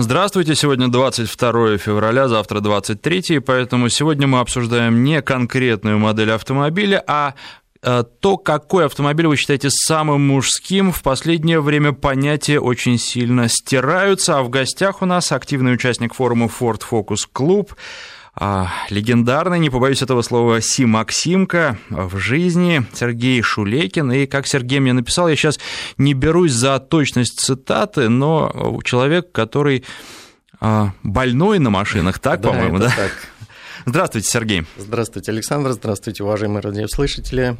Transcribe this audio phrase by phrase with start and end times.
[0.00, 7.34] Здравствуйте, сегодня 22 февраля, завтра 23, поэтому сегодня мы обсуждаем не конкретную модель автомобиля, а
[7.82, 14.38] э, то, какой автомобиль вы считаете самым мужским, в последнее время понятия очень сильно стираются,
[14.38, 17.70] а в гостях у нас активный участник форума Ford Focus Club,
[18.88, 24.12] легендарный, не побоюсь этого слова, Си Максимка в жизни, Сергей Шулекин.
[24.12, 25.58] И как Сергей мне написал, я сейчас
[25.96, 29.84] не берусь за точность цитаты, но человек, который
[30.60, 32.92] а, больной на машинах, так, да, по-моему, да?
[32.94, 33.12] Так.
[33.86, 34.64] Здравствуйте, Сергей.
[34.76, 35.72] Здравствуйте, Александр.
[35.72, 37.56] Здравствуйте, уважаемые радиослушатели.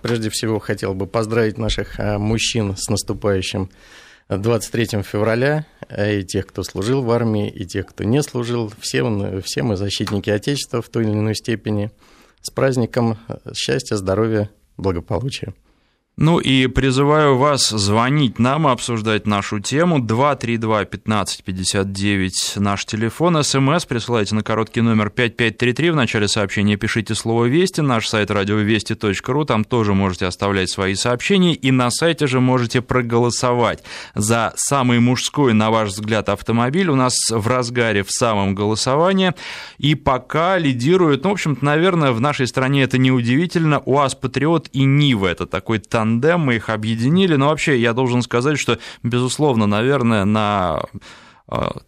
[0.00, 3.70] Прежде всего, хотел бы поздравить наших мужчин с наступающим
[4.28, 5.66] 23 февраля
[5.96, 10.30] и тех, кто служил в армии, и тех, кто не служил, все, все мы защитники
[10.30, 11.90] Отечества в той или иной степени.
[12.40, 13.18] С праздником
[13.54, 15.54] счастья, здоровья, благополучия.
[16.18, 19.98] Ну и призываю вас звонить нам обсуждать нашу тему.
[19.98, 23.44] 232-1559 наш телефон.
[23.44, 25.90] СМС присылайте на короткий номер 5533.
[25.90, 27.82] В начале сообщения пишите слово «Вести».
[27.82, 29.44] Наш сайт радиовести.ру.
[29.44, 31.52] Там тоже можете оставлять свои сообщения.
[31.52, 36.88] И на сайте же можете проголосовать за самый мужской, на ваш взгляд, автомобиль.
[36.88, 39.34] У нас в разгаре в самом голосовании.
[39.76, 44.84] И пока лидирует, ну, в общем-то, наверное, в нашей стране это неудивительно, УАЗ «Патриот» и
[44.84, 45.26] «Нива».
[45.26, 47.36] Это такой тандем тандем, мы их объединили.
[47.36, 50.82] Но вообще я должен сказать, что, безусловно, наверное, на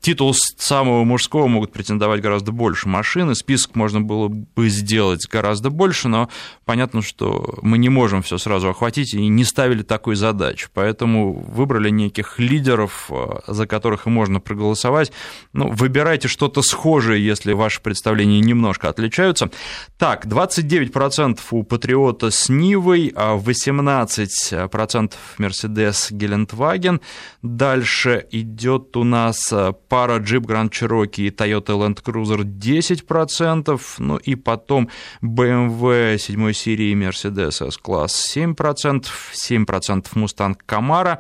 [0.01, 5.71] титул самого мужского могут претендовать гораздо больше машин, и список можно было бы сделать гораздо
[5.71, 6.29] больше, но
[6.65, 11.91] понятно, что мы не можем все сразу охватить и не ставили такой задачи, поэтому выбрали
[11.91, 15.11] неких лидеров, а, за которых и можно проголосовать.
[15.53, 19.51] Ну, выбирайте что-то схожее, если ваши представления немножко отличаются.
[19.97, 27.01] Так, 29% у Патриота с Нивой, 18% Мерседес Гелендваген.
[27.43, 29.48] Дальше идет у нас
[29.89, 34.89] пара Jeep Grand Cherokee и Toyota Land Cruiser 10%, ну и потом
[35.23, 41.19] BMW 7 серии Mercedes S-класс 7%, 7% Mustang Camaro,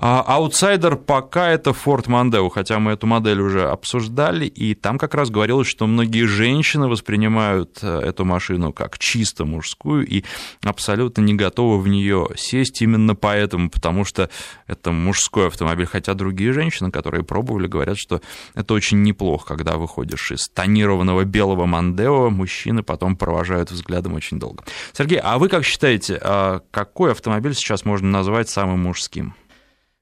[0.00, 5.12] а аутсайдер пока это Ford Mondeo, хотя мы эту модель уже обсуждали, и там как
[5.14, 10.22] раз говорилось, что многие женщины воспринимают э, эту машину как чисто мужскую и
[10.62, 14.30] абсолютно не готовы в нее сесть именно поэтому, потому что
[14.68, 18.20] это мужской автомобиль, хотя другие женщины, которые пробовали, говорят, что
[18.54, 24.62] это очень неплохо, когда выходишь из тонированного белого Мондео, мужчины потом провожают взглядом очень долго.
[24.92, 29.34] Сергей, а вы как считаете, а какой автомобиль сейчас можно назвать самым мужским?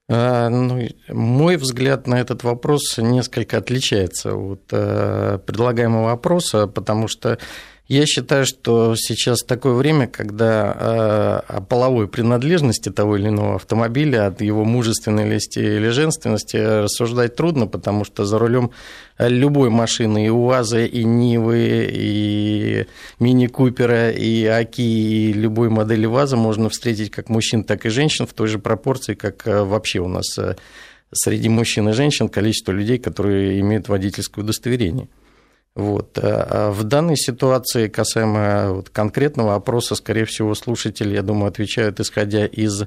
[0.09, 7.39] А, ну, мой взгляд на этот вопрос несколько отличается от э, предлагаемого вопроса, потому что
[7.87, 10.75] я считаю, что сейчас такое время, когда
[11.47, 17.65] э, о половой принадлежности того или иного автомобиля, от его мужественности или женственности рассуждать трудно,
[17.65, 18.71] потому что за рулем
[19.19, 22.85] любой машины, и УАЗа, и Нивы, и
[23.19, 28.33] Мини-Купера, и Аки, и любой модели ВАЗа можно встретить как мужчин, так и женщин в
[28.33, 30.55] той же пропорции, как э, вообще у нас э,
[31.13, 35.07] среди мужчин и женщин количество людей, которые имеют водительское удостоверение.
[35.77, 36.17] Вот.
[36.19, 42.47] А в данной ситуации, касаемо вот конкретного опроса, скорее всего, слушатели, я думаю, отвечают, исходя
[42.47, 42.85] из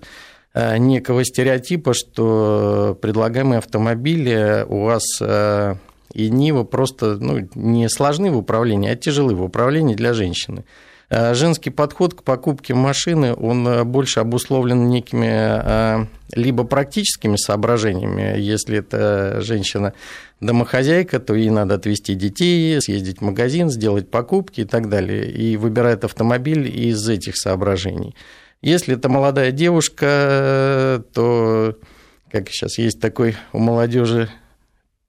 [0.54, 5.76] э, некого стереотипа, что предлагаемые автомобили у вас э,
[6.12, 10.64] и Нива просто ну, не сложны в управлении, а тяжелы в управлении для женщины.
[11.10, 19.40] Э, женский подход к покупке машины, он больше обусловлен некими либо практическими соображениями, если это
[19.40, 19.94] женщина
[20.40, 25.30] домохозяйка, то ей надо отвезти детей, съездить в магазин, сделать покупки и так далее.
[25.30, 28.14] И выбирает автомобиль из этих соображений.
[28.62, 31.76] Если это молодая девушка, то,
[32.30, 34.28] как сейчас есть такой у молодежи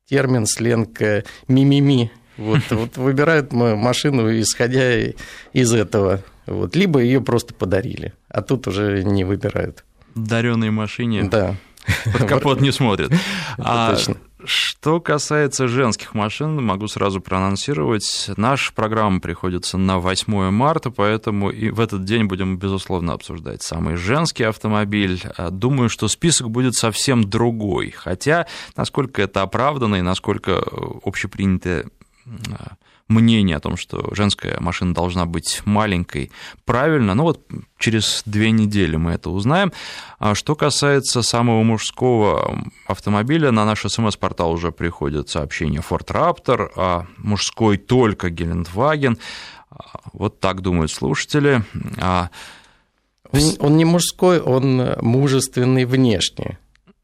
[0.08, 1.00] термин, сленг
[1.48, 5.00] «мимими», вот, вот выбирают машину, исходя
[5.54, 6.24] из этого.
[6.46, 6.76] Вот.
[6.76, 9.84] Либо ее просто подарили, а тут уже не выбирают.
[10.16, 11.24] Даренной машине.
[11.24, 11.56] Да.
[12.06, 13.12] Под капот не смотрят.
[13.58, 14.18] А точно.
[14.46, 21.70] Что касается женских машин, могу сразу проанонсировать, наша программа приходится на 8 марта, поэтому и
[21.70, 25.22] в этот день будем, безусловно, обсуждать самый женский автомобиль.
[25.38, 30.64] А, думаю, что список будет совсем другой, хотя насколько это оправданно и насколько э,
[31.04, 31.86] общепринятое
[32.26, 32.76] а,
[33.12, 36.32] мнение о том, что женская машина должна быть маленькой,
[36.66, 37.14] правильно.
[37.14, 37.46] Ну вот
[37.78, 39.72] через две недели мы это узнаем.
[40.18, 47.06] А что касается самого мужского автомобиля, на наш смс-портал уже приходят сообщения Ford Raptor, а
[47.18, 49.18] мужской только Гелендваген.
[50.14, 51.64] Вот так думают слушатели.
[51.98, 52.30] А
[53.32, 56.58] он, он не мужской, он мужественный внешне.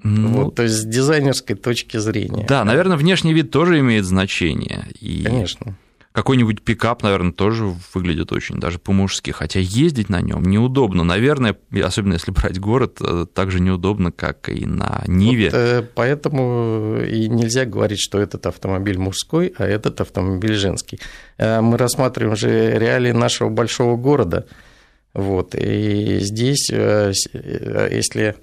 [0.04, 2.46] Ну, вот, то есть с дизайнерской точки зрения.
[2.48, 4.86] Да, наверное, внешний вид тоже имеет значение.
[5.00, 5.24] И...
[5.24, 5.76] Конечно.
[6.18, 11.04] Какой-нибудь пикап, наверное, тоже выглядит очень даже по-мужски, хотя ездить на нем неудобно.
[11.04, 15.52] Наверное, особенно если брать город, э, так же неудобно, как и на Ниве.
[15.52, 21.00] Вот, э, поэтому и нельзя говорить, что этот автомобиль мужской, а этот автомобиль женский.
[21.38, 24.48] Э, мы рассматриваем же реалии нашего большого города.
[25.14, 28.38] Вот, и здесь, если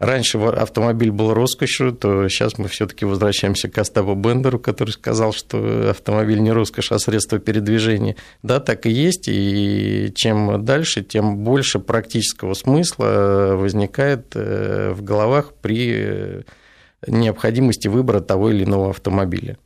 [0.00, 5.90] Раньше автомобиль был роскошью, то сейчас мы все-таки возвращаемся к Остапу Бендеру, который сказал, что
[5.90, 8.16] автомобиль не роскошь, а средство передвижения.
[8.42, 15.52] Да, так и есть, и чем дальше, тем больше практического смысла возникает э, в головах
[15.62, 16.44] при
[17.06, 19.58] необходимости выбора того или иного автомобиля.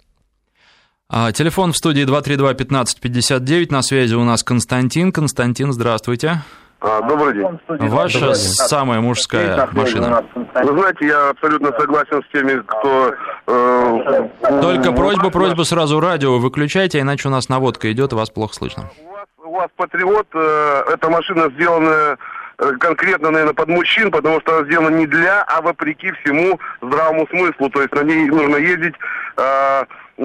[1.09, 5.11] А, телефон в студии 232-1559, на связи у нас Константин.
[5.11, 6.43] Константин, здравствуйте.
[6.81, 7.61] А, добрый день.
[7.89, 10.25] Ваша самая мужская машина.
[10.35, 13.15] Вы знаете, я абсолютно согласен с теми, кто...
[13.49, 14.29] Э,
[14.63, 18.91] Только просьба, просьба сразу радио выключайте, иначе у нас наводка идет, и вас плохо слышно.
[18.99, 22.17] У вас, у вас Патриот, э, эта машина сделана
[22.59, 27.27] э, конкретно, наверное, под мужчин, потому что она сделана не для, а вопреки всему здравому
[27.29, 27.71] смыслу.
[27.71, 28.95] То есть на ней нужно ездить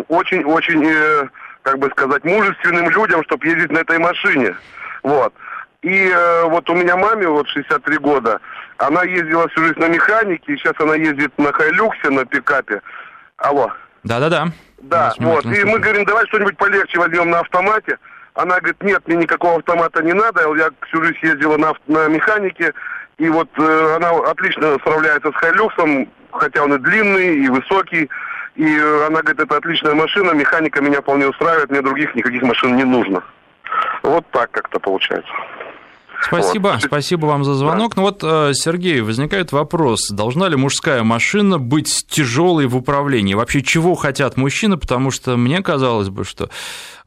[0.07, 1.27] очень-очень, э,
[1.63, 4.55] как бы сказать, мужественным людям, чтобы ездить на этой машине.
[5.01, 5.33] Вот.
[5.83, 8.39] И э, вот у меня маме вот 63 года,
[8.77, 12.81] она ездила всю жизнь на механике, и сейчас она ездит на Хайлюксе, на пикапе.
[13.37, 13.71] Алло.
[14.03, 14.47] Да-да-да.
[14.79, 15.45] Да, вот.
[15.45, 17.97] И мы говорим, давай что-нибудь полегче возьмем на автомате.
[18.33, 20.41] Она говорит, нет, мне никакого автомата не надо.
[20.55, 22.73] Я всю жизнь ездила на, на механике,
[23.17, 28.09] и вот э, она отлично справляется с Хайлюксом, хотя он и длинный, и высокий.
[28.55, 32.75] И э, она говорит, это отличная машина, механика меня вполне устраивает, мне других никаких машин
[32.77, 33.21] не нужно.
[34.01, 35.31] Вот так как-то получается.
[36.27, 36.83] Спасибо, вот.
[36.83, 37.95] спасибо вам за звонок.
[37.95, 38.01] Да.
[38.01, 43.33] Ну вот, э, Сергей, возникает вопрос, должна ли мужская машина быть тяжелой в управлении?
[43.33, 44.77] Вообще, чего хотят мужчины?
[44.77, 46.49] Потому что мне казалось бы, что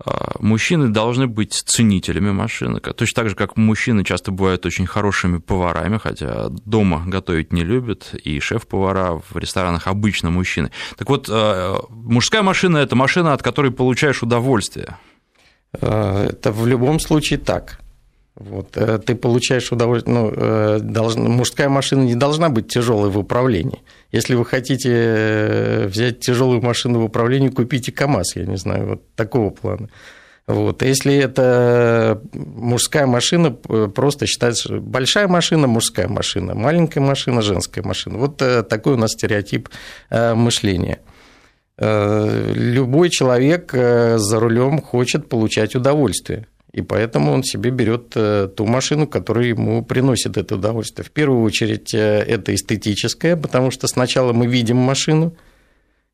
[0.04, 0.10] э,
[0.40, 2.80] мужчины должны быть ценителями машины.
[2.80, 8.14] Точно так же, как мужчины часто бывают очень хорошими поварами, хотя дома готовить не любят,
[8.14, 10.70] и шеф-повара в ресторанах обычно мужчины.
[10.96, 14.96] Так вот, э, мужская машина– это машина, от которой получаешь удовольствие.
[15.72, 17.80] Это в любом случае так.
[18.36, 23.18] Вот, э, ты получаешь удовольствие, ну, э, должна, мужская машина не должна быть тяжелой в
[23.18, 23.82] управлении.
[24.12, 29.14] Если вы хотите э, взять тяжелую машину в управлении, купите КАМАЗ, я не знаю, вот
[29.14, 29.88] такого плана.
[30.46, 30.82] Вот.
[30.82, 38.18] Если это мужская машина, просто считается большая машина, мужская машина, маленькая машина, женская машина.
[38.18, 39.70] Вот такой у нас стереотип
[40.10, 41.00] мышления.
[41.78, 46.46] Любой человек за рулем хочет получать удовольствие.
[46.76, 51.06] И поэтому он себе берет э, ту машину, которая ему приносит это удовольствие.
[51.06, 55.34] В первую очередь э, это эстетическое, потому что сначала мы видим машину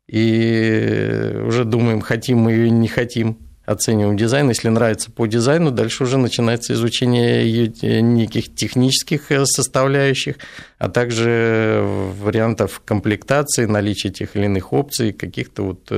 [0.07, 4.47] и уже думаем, хотим мы ее, не хотим, оцениваем дизайн.
[4.47, 10.37] Если нравится по дизайну, дальше уже начинается изучение ее э, неких технических составляющих,
[10.77, 11.83] а также
[12.21, 15.91] вариантов комплектации, наличия тех или иных опций, каких-то вот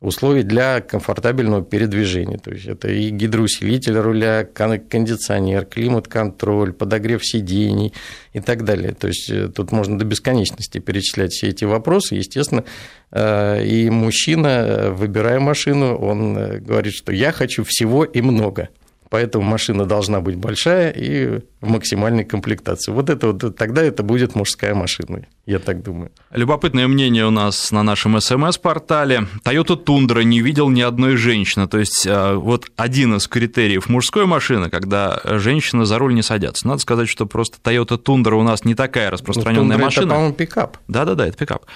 [0.00, 2.38] условий для комфортабельного передвижения.
[2.38, 7.92] То есть это и гидроусилитель руля, кондиционер, климат-контроль, подогрев сидений
[8.32, 8.94] и так далее.
[8.94, 12.14] То есть э, тут можно до бесконечности перечислять все эти вопросы.
[12.14, 12.64] Естественно,
[13.10, 18.70] э, и мужчина, э, выбирая машину, он говорит, что я хочу всего и много.
[19.10, 22.92] Поэтому машина должна быть большая и в максимальной комплектации.
[22.92, 26.12] Вот это вот тогда это будет мужская машина, я так думаю.
[26.30, 29.26] Любопытное мнение у нас на нашем СМС-портале.
[29.44, 31.66] Toyota Tundra не видел ни одной женщины.
[31.66, 36.68] То есть а, вот один из критериев мужской машины, когда женщины за руль не садятся.
[36.68, 40.04] Надо сказать, что просто Toyota Tundra у нас не такая распространенная ну, машина.
[40.04, 40.78] Это, по-моему, пикап.
[40.86, 41.66] Да-да-да, это пикап.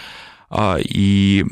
[0.51, 1.45] А, и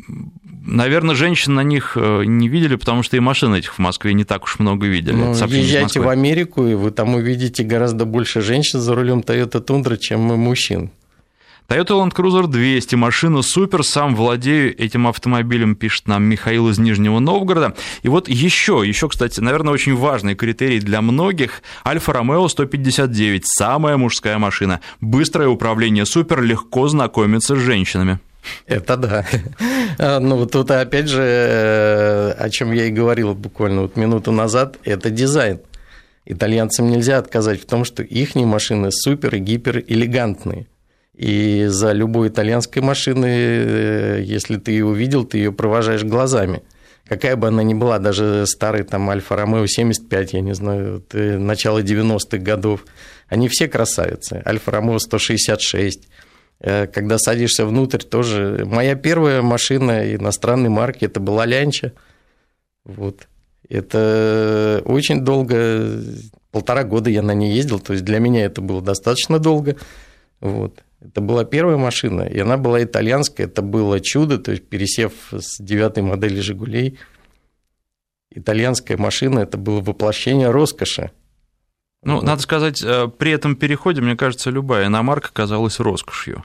[0.64, 4.24] наверное, женщин на них э, не видели, потому что и машин этих в Москве не
[4.24, 5.14] так уж много видели.
[5.14, 9.96] Ну, езжайте в Америку, и вы там увидите гораздо больше женщин за рулем Toyota Tundra,
[9.96, 10.90] чем мужчин.
[11.68, 17.18] Toyota Land Cruiser 200, машина супер, сам владею этим автомобилем, пишет нам Михаил из Нижнего
[17.18, 17.74] Новгорода.
[18.02, 23.96] И вот еще, еще, кстати, наверное, очень важный критерий для многих, Альфа Ромео 159, самая
[23.96, 28.20] мужская машина, быстрое управление супер, легко знакомиться с женщинами.
[28.66, 29.26] Это да.
[29.98, 34.32] А, ну, вот тут опять же, э, о чем я и говорил буквально вот минуту
[34.32, 35.60] назад, это дизайн.
[36.24, 40.66] Итальянцам нельзя отказать в том, что их машины супер и гипер элегантные.
[41.14, 46.62] И за любой итальянской машины, э, если ты ее увидел, ты ее провожаешь глазами.
[47.06, 51.36] Какая бы она ни была, даже старый там Альфа Ромео 75, я не знаю, э,
[51.36, 52.86] начало 90-х годов,
[53.28, 54.42] они все красавицы.
[54.46, 56.31] Альфа Ромео 166, Э,
[56.62, 58.64] когда садишься внутрь, тоже...
[58.64, 61.92] Моя первая машина иностранной марки, это была Лянча.
[62.84, 63.26] Вот.
[63.68, 66.00] Это очень долго,
[66.50, 69.76] полтора года я на ней ездил, то есть для меня это было достаточно долго.
[70.40, 70.82] Вот.
[71.00, 75.60] Это была первая машина, и она была итальянская, это было чудо, то есть пересев с
[75.60, 76.98] девятой модели «Жигулей»,
[78.30, 81.10] итальянская машина, это было воплощение роскоши.
[82.04, 82.24] Ну, вот.
[82.24, 86.44] надо сказать, э, при этом переходе, мне кажется, любая иномарка казалась роскошью.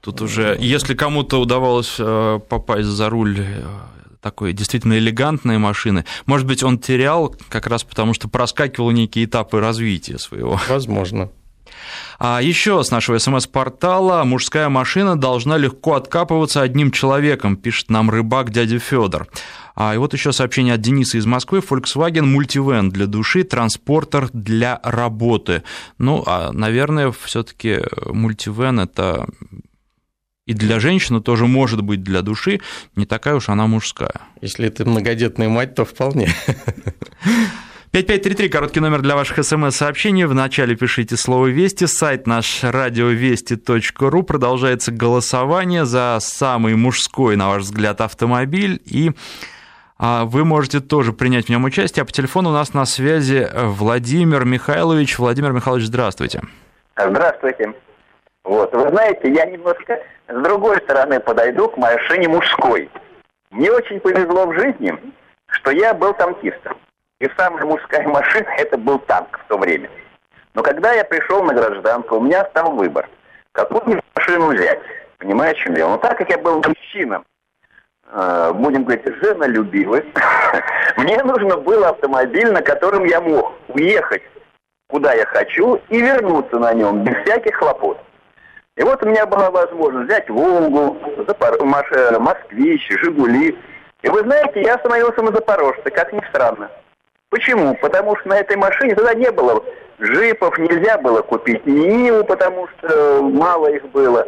[0.00, 3.64] Тут уже, если кому-то удавалось э, попасть за руль э,
[4.20, 6.04] такой действительно элегантной машины.
[6.26, 10.60] Может быть, он терял как раз потому, что проскакивал некие этапы развития своего.
[10.68, 11.30] Возможно.
[12.18, 18.50] А еще с нашего СМС-портала «Мужская машина должна легко откапываться одним человеком», пишет нам рыбак
[18.50, 19.26] дядя Федор.
[19.74, 21.58] А и вот еще сообщение от Дениса из Москвы.
[21.58, 25.62] Volkswagen Multivan для души, транспортер для работы.
[25.98, 29.26] Ну, а, наверное, все-таки Multivan это
[30.44, 32.60] и для женщины тоже может быть для души,
[32.96, 34.20] не такая уж она мужская.
[34.40, 36.34] Если это многодетная мать, то вполне.
[37.92, 40.24] 5533, короткий номер для ваших смс-сообщений.
[40.24, 41.86] Вначале пишите слово «Вести».
[41.86, 44.22] Сайт наш радиовести.ру.
[44.22, 48.80] Продолжается голосование за самый мужской, на ваш взгляд, автомобиль.
[48.86, 49.12] И
[49.98, 52.02] вы можете тоже принять в нем участие.
[52.02, 55.18] А по телефону у нас на связи Владимир Михайлович.
[55.18, 56.42] Владимир Михайлович, здравствуйте.
[56.96, 57.74] Здравствуйте.
[58.44, 62.90] Вот, вы знаете, я немножко с другой стороны подойду к машине мужской.
[63.50, 64.98] Мне очень повезло в жизни,
[65.46, 66.76] что я был танкистом.
[67.20, 69.88] И самая мужская машина это был танк в то время.
[70.54, 73.08] Но когда я пришел на гражданку, у меня стал выбор.
[73.52, 74.80] Какую машину взять?
[75.18, 75.90] Понимаете, чем дело?
[75.90, 77.31] Но так как я был мужчина, э,
[78.12, 80.04] будем говорить, женолюбивый,
[80.98, 84.22] мне нужно был автомобиль, на котором я мог уехать
[84.92, 87.98] куда я хочу и вернуться на нем без всяких хлопот.
[88.76, 91.54] И вот у меня была возможность взять Волгу, Запор...
[91.54, 93.58] Э, Москвич, Жигули.
[94.02, 96.70] И вы знаете, я остановился на Запорожце, как ни странно.
[97.30, 97.74] Почему?
[97.76, 99.64] Потому что на этой машине тогда не было
[100.00, 104.26] джипов, нельзя было купить Ниву, потому что мало их было.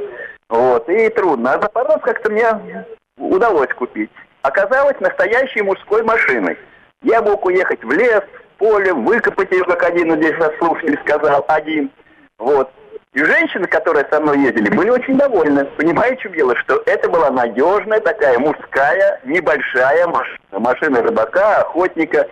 [0.48, 1.54] Вот, и трудно.
[1.54, 4.10] А Запорожец как-то мне удалось купить.
[4.42, 6.58] Оказалось настоящей мужской машиной.
[7.02, 11.90] Я мог уехать в лес, в поле, выкопать ее, как один здесь слушатель сказал, один.
[12.38, 12.70] Вот.
[13.14, 15.64] И женщины, которые со мной ездили, были очень довольны.
[15.76, 16.56] Понимаете, чем дело?
[16.56, 20.38] Что это была надежная такая мужская, небольшая машина.
[20.50, 22.28] Машина рыбака, охотника.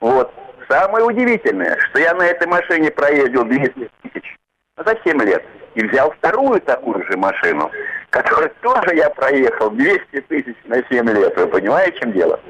[0.00, 0.32] Вот.
[0.68, 4.36] Самое удивительное, что я на этой машине проездил 200 тысяч
[4.78, 5.44] за 7 лет.
[5.74, 7.70] И взял вторую такую же машину,
[8.14, 11.36] которую тоже я проехал 200 тысяч на 7 лет.
[11.36, 12.40] Вы понимаете, чем дело?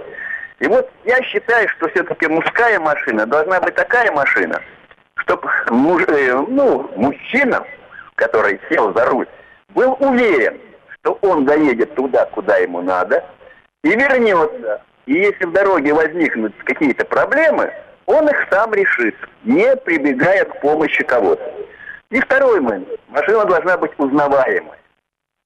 [0.61, 4.61] И вот я считаю, что все-таки мужская машина должна быть такая машина–
[5.25, 7.65] чтобы муж, э, ну, мужчина,
[8.15, 9.27] который сел за руль,
[9.71, 10.61] был уверен,
[11.01, 13.25] что он доедет туда, куда ему надо,
[13.83, 14.83] и вернется.
[15.07, 17.73] И если в дороге возникнут какие-то проблемы,
[18.07, 21.43] он их сам решит, не прибегая к помощи кого-то.
[22.11, 22.89] И второй момент.
[23.09, 24.79] Машина должна быть узнаваемой.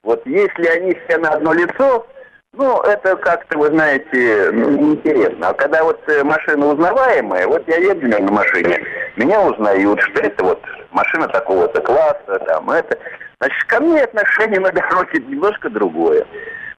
[0.02, 2.06] Вот если они все на одно лицо,
[2.52, 5.50] ну, это как-то, вы знаете, ну, неинтересно.
[5.50, 8.82] А когда вот э, машина узнаваемая, вот я еду на машине,
[9.16, 12.98] меня узнают, что это вот машина такого-то класса, там, это.
[13.40, 16.26] Значит, ко мне отношение на дороге немножко другое.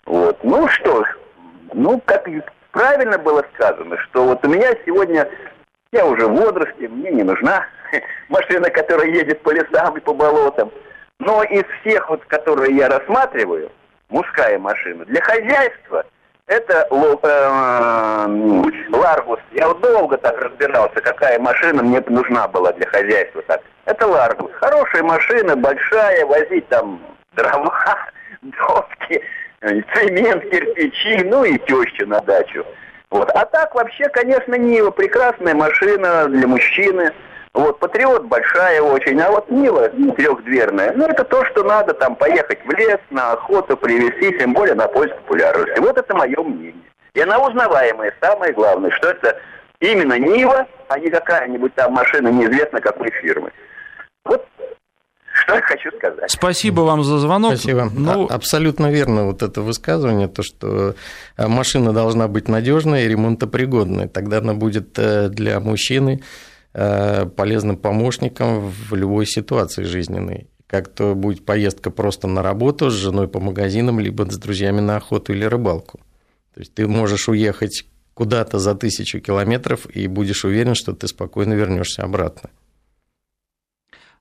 [0.07, 0.39] Вот.
[0.43, 1.05] Ну что
[1.75, 2.27] ну, как
[2.73, 5.29] правильно было сказано, что вот у меня сегодня,
[5.93, 7.67] я уже в возрасте, мне не нужна
[8.29, 10.71] машина, которая едет по лесам и по болотам.
[11.21, 13.71] Но из всех вот, которые я рассматриваю,
[14.09, 15.05] мужская машина.
[15.05, 16.05] Для хозяйства
[16.47, 18.27] это э,
[18.91, 19.39] Ларгус.
[19.53, 23.43] Я вот долго так разбирался, какая машина мне нужна была для хозяйства.
[23.47, 23.61] Так.
[23.85, 24.51] Это Ларгус.
[24.55, 27.01] Хорошая машина, большая, возить там
[27.35, 27.99] дрова,
[28.43, 29.23] доски,
[29.61, 32.65] цемент, кирпичи, ну и тещу на дачу.
[33.11, 33.31] Вот.
[33.33, 37.13] А так вообще, конечно, Нива прекрасная машина для мужчины.
[37.53, 42.61] Вот, Патриот большая очень, а вот Нива трехдверная, ну это то, что надо там поехать
[42.65, 45.81] в лес, на охоту привезти, тем более на поиск популярности.
[45.81, 46.75] Вот это мое мнение.
[47.15, 49.37] И она узнаваемая, самое главное, что это
[49.81, 53.51] именно Нива, а не какая-нибудь там машина неизвестно какой фирмы.
[54.25, 54.47] Вот
[55.33, 56.31] что я хочу сказать.
[56.31, 57.55] Спасибо вам за звонок.
[57.55, 57.89] Спасибо.
[57.93, 58.29] Ну...
[58.29, 60.95] А, абсолютно верно вот это высказывание, то, что
[61.37, 64.09] э, машина должна быть надежной и ремонтопригодной.
[64.09, 66.23] Тогда она будет э, для мужчины
[66.73, 70.49] полезным помощником в любой ситуации жизненной.
[70.67, 74.97] Как то будет поездка просто на работу с женой по магазинам, либо с друзьями на
[74.97, 75.99] охоту или рыбалку.
[76.55, 81.55] То есть ты можешь уехать куда-то за тысячу километров и будешь уверен, что ты спокойно
[81.55, 82.51] вернешься обратно.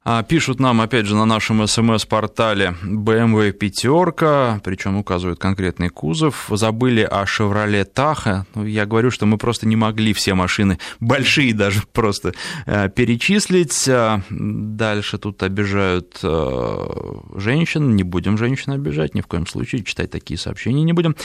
[0.05, 6.45] А, пишут нам, опять же, на нашем смс-портале BMW пятерка, причем указывают конкретный кузов.
[6.49, 8.43] Забыли о Chevrolet Tahoe.
[8.55, 12.31] Ну, я говорю, что мы просто не могли все машины, большие даже, просто
[12.65, 13.89] э, перечислить.
[13.89, 16.77] А, дальше тут обижают э,
[17.35, 17.97] женщин.
[17.97, 19.83] Не будем женщин обижать, ни в коем случае.
[19.83, 21.17] Читать такие сообщения не будем.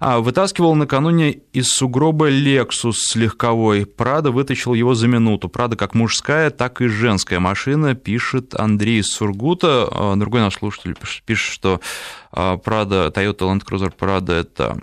[0.00, 3.84] А, вытаскивал накануне из сугроба Lexus легковой.
[3.84, 5.50] Прада вытащил его за минуту.
[5.50, 10.96] Прада как мужская, так и женская машина, пишет пишет Андрей Сургута, а, другой наш слушатель
[11.24, 11.80] пишет, что
[12.32, 14.78] Prada, Toyota Land Cruiser Prada– это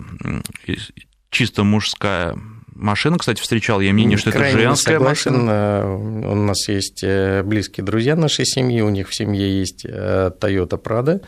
[1.30, 2.36] чисто мужская
[2.74, 3.18] машина.
[3.18, 5.32] Кстати, встречал я мнение, что Крайне это женская согласен.
[5.32, 6.30] машина.
[6.30, 10.80] У нас есть э, близкие друзья нашей семьи, у них в семье есть э, Toyota
[10.80, 11.24] Prada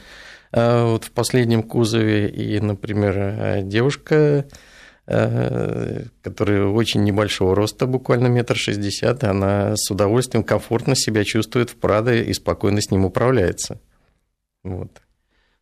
[0.52, 4.42] э, вот в последнем кузове, и, например, девушка Э,
[5.04, 12.14] которая очень небольшого роста, буквально метр шестьдесят, она с удовольствием комфортно себя чувствует в Прадо
[12.14, 13.80] и спокойно с ним управляется.
[14.62, 15.01] Вот.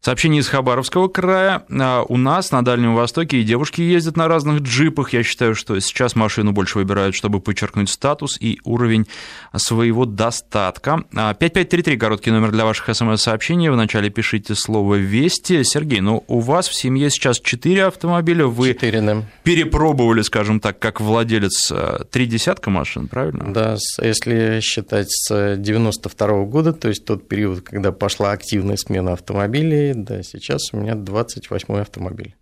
[0.02, 1.62] Сообщение из Хабаровского края.
[1.70, 5.12] А, у нас на Дальнем Востоке и девушки ездят на разных джипах.
[5.12, 9.06] Я считаю, что сейчас машину больше выбирают, чтобы подчеркнуть статус и уровень
[9.54, 11.04] своего достатка.
[11.10, 13.68] 5533, а, короткий номер для ваших смс-сообщений.
[13.68, 15.62] Вначале пишите слово «Вести».
[15.64, 18.46] Сергей, ну у вас в семье сейчас 4 автомобиля.
[18.46, 19.22] Вы 4, да.
[19.42, 23.52] перепробовали, скажем так, как владелец а, три десятка машин, правильно?
[23.52, 29.12] Да, если считать с 92 -го года, то есть тот период, когда пошла активная смена
[29.12, 32.34] автомобилей, да, сейчас у меня 28 автомобиль.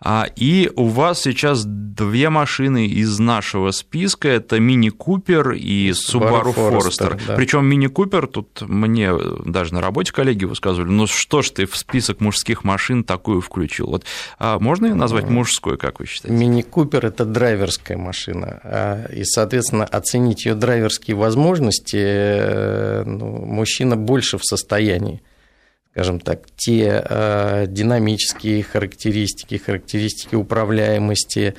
[0.00, 4.28] А, и у вас сейчас две машины из нашего списка.
[4.28, 7.20] Это Мини Купер и Subaru Forester.
[7.26, 7.36] Да.
[7.36, 9.12] Причем Мини Купер, тут мне
[9.46, 13.86] даже на работе коллеги высказывали, ну что ж ты в список мужских машин такую включил?
[13.86, 14.04] Вот
[14.38, 16.36] а можно ее назвать мужской, как вы считаете?
[16.36, 18.60] Мини Купер– это драйверская машина.
[18.62, 25.22] А, и, соответственно, оценить ее драйверские возможности э, ну, мужчина больше в состоянии
[25.94, 31.54] скажем так, те э, динамические характеристики, характеристики управляемости,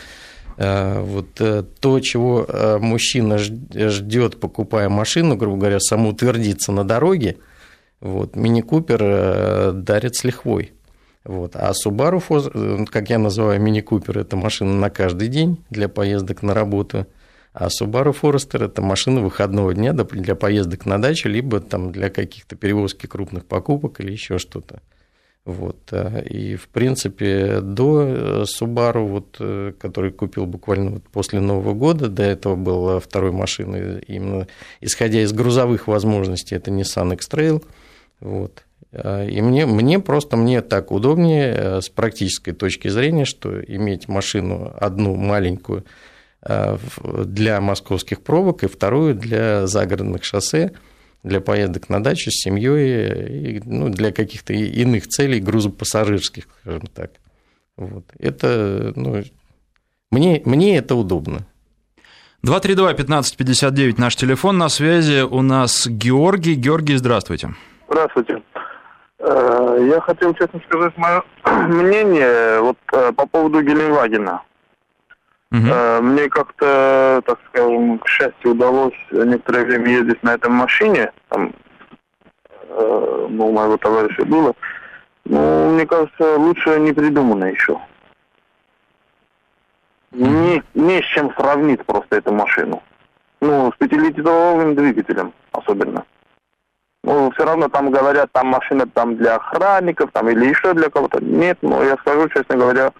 [0.58, 7.38] э, вот э, то, чего э, мужчина ждет, покупая машину, грубо говоря, самоутвердиться на дороге,
[8.02, 10.74] вот, мини-купер э, дарит с лихвой.
[11.24, 11.56] Вот.
[11.56, 12.22] А Subaru,
[12.54, 17.08] э, как я называю мини-купер, это машина на каждый день для поездок на работу–
[17.58, 22.58] а Subaru Forester– это машина выходного дня для поездок на дачу, либо там для каких-то
[22.58, 24.82] перевозки крупных покупок или еще что-то.
[25.46, 25.78] Вот.
[25.92, 31.74] Э, и, в принципе, до э, Subaru, вот, э, который купил буквально вот после Нового
[31.74, 34.48] года, до этого был второй машиной, именно
[34.82, 37.64] исходя из грузовых возможностей, это Nissan X-Trail.
[38.20, 38.64] Вот.
[38.92, 45.16] И мне, мне просто мне так удобнее с практической точки зрения, что иметь машину одну
[45.16, 45.86] маленькую,
[46.46, 50.74] для московских пробок и вторую для загородных шоссе,
[51.24, 57.12] для поездок на дачу с семьей и ну, для каких-то иных целей грузопассажирских, скажем так.
[57.78, 58.06] Вот.
[58.20, 59.24] Это, ну,
[60.12, 61.46] мне, мне это удобно.
[62.46, 66.54] 232-1559 наш телефон, на связи у нас Георгий.
[66.54, 67.56] Георгий, здравствуйте.
[67.90, 68.44] Здравствуйте.
[69.20, 71.24] Э, я хотел, честно сказать, мое
[71.68, 74.44] мнение вот э, по поводу Геленвагена.
[75.56, 76.04] Угу.
[76.04, 81.12] Мне как-то, так скажем, к счастью, удалось некоторое время ездить на этой машине.
[81.30, 81.54] Там,
[82.70, 84.54] э, ну, у моего товарища было.
[85.24, 87.80] Ну, мне кажется, лучше не придумано еще.
[90.12, 92.82] Не, не с чем сравнить просто эту машину.
[93.42, 96.06] Ну, с пятилитровым двигателем особенно.
[97.04, 101.24] Ну, все равно там говорят, там машина там для охранников, там или еще для кого-то.
[101.24, 102.92] Нет, но я скажу, честно говоря,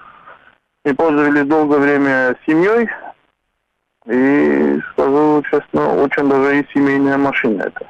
[0.86, 2.88] и пользовались долгое время семьей.
[4.06, 7.88] И скажу честно, очень даже и семейная машина это.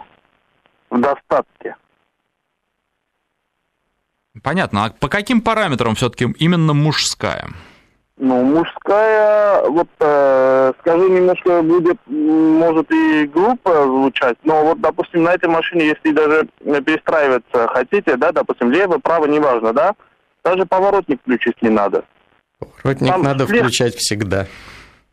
[0.90, 1.76] В достатке.
[4.42, 4.86] Понятно.
[4.86, 7.48] А по каким параметрам все-таки именно мужская?
[8.18, 15.34] Ну, мужская, вот э, скажу немножко будет, может и глупо звучать, но вот, допустим, на
[15.34, 19.96] этой машине, если даже перестраиваться хотите, да, допустим, лево, право, неважно, да,
[20.46, 22.06] даже поворотник включить не надо.
[22.60, 23.60] Поворотник Там надо след...
[23.62, 24.48] включать всегда.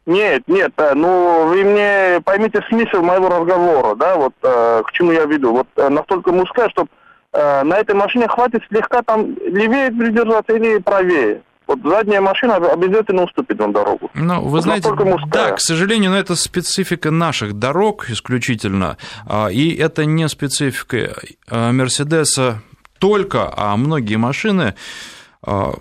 [0.04, 5.12] Нет, нет, э, ну вы мне поймите смысл моего разговора, да, вот э, к чему
[5.12, 5.52] я веду.
[5.52, 6.88] Вот э, настолько мужская, чтобы
[7.32, 11.42] э, на этой машине хватит слегка там левее придержаться или правее.
[11.68, 14.10] Вот задняя машина обязательно уступит вам дорогу.
[14.14, 14.90] Ну, вы вот знаете,
[15.28, 21.14] да, к сожалению, но это специфика наших дорог исключительно, а, и это не специфика
[21.48, 22.60] Мерседеса
[22.98, 24.74] только, а многие машины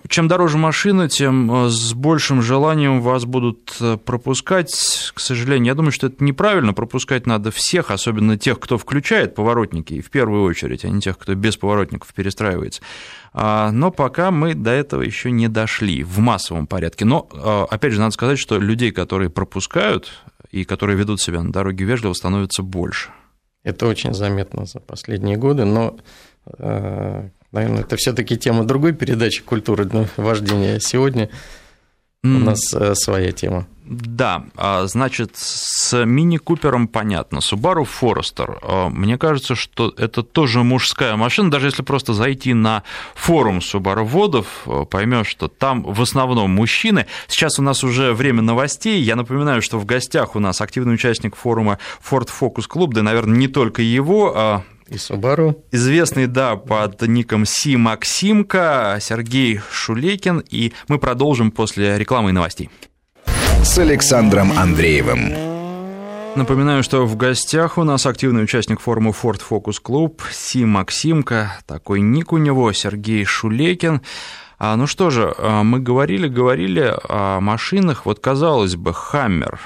[0.08, 5.12] чем дороже машина, тем а, с большим желанием вас будут э, пропускать.
[5.14, 6.74] К сожалению, я думаю, что это неправильно.
[6.74, 11.16] Пропускать надо всех, особенно тех, кто включает поворотники, и в первую очередь, а не тех,
[11.16, 12.82] кто без поворотников перестраивается.
[13.32, 17.04] А, но пока мы до этого еще не дошли в массовом порядке.
[17.04, 17.28] Но,
[17.70, 20.10] опять же, надо сказать, что людей, которые пропускают
[20.50, 23.10] и которые ведут себя на дороге вежливо, становится больше.
[23.62, 25.96] Это очень заметно за последние годы, но
[26.58, 30.80] э, Наверное, это все-таки тема другой передачи культуры вождения.
[30.80, 31.28] Сегодня
[32.24, 33.66] у нас э, своя тема.
[33.84, 37.38] Да, а, значит, с Мини Купером понятно.
[37.38, 38.58] Subaru Forester.
[38.62, 41.50] А, мне кажется, что это тоже мужская машина.
[41.50, 42.84] Даже если просто зайти на
[43.14, 47.06] форум Subaru водов, а, поймешь, что там в основном мужчины.
[47.26, 49.02] Сейчас у нас уже время новостей.
[49.02, 53.36] Я напоминаю, что в гостях у нас активный участник форума Ford Focus Club, да, наверное,
[53.36, 55.56] не только его, и Subaru.
[55.70, 60.42] Известный, да, под ником Си Максимка, Сергей Шулекин.
[60.50, 62.70] И мы продолжим после рекламы и новостей.
[63.62, 65.52] С Александром Андреевым.
[66.34, 72.00] Напоминаю, что в гостях у нас активный участник форума Ford Focus Club Си Максимка, такой
[72.00, 74.00] ник у него, Сергей Шулекин.
[74.58, 78.06] А, ну что же, а, мы говорили, говорили о машинах.
[78.06, 79.60] Вот казалось бы, Хаммер,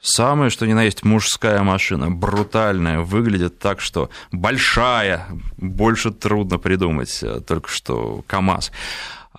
[0.00, 7.18] Самое, что ни на есть, мужская машина, брутальная, выглядит так, что большая, больше трудно придумать,
[7.22, 8.70] э, только что КАМАЗ.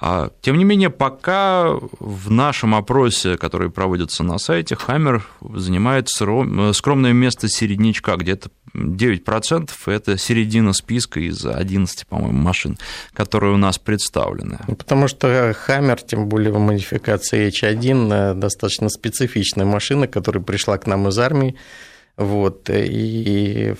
[0.02, 7.12] А, тем не менее, пока в нашем опросе, который проводится на сайте, Хаммер занимает скромное
[7.12, 12.78] место середнячка, где-то 9%– это середина списка из 11, по-моему, машин,
[13.14, 14.60] которые у нас представлены.
[14.68, 20.78] Ну, потому что Хаммер, тем более в модификации H1, э, достаточно специфичная машина, которая пришла
[20.78, 21.56] к нам из армии,
[22.16, 23.74] вот, и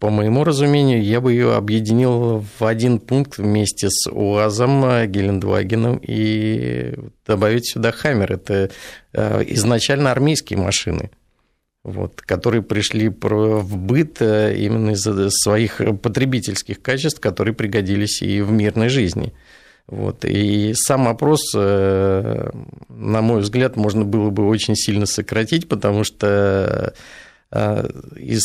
[0.00, 6.94] по моему разумению, я бы ее объединил в один пункт вместе с УАЗом, Гелендвагеном и
[7.26, 8.32] добавить сюда Хаммер.
[8.32, 8.70] Это
[9.12, 11.10] э, изначально армейские машины,
[11.84, 18.50] вот, которые пришли в быт э, именно из-за своих потребительских качеств, которые пригодились и в
[18.50, 19.32] мирной жизни.
[19.86, 20.24] Вот.
[20.24, 22.50] И сам опрос, э,
[22.88, 26.90] на мой взгляд, можно было бы очень сильно сократить, потому что Э,
[27.50, 28.42] из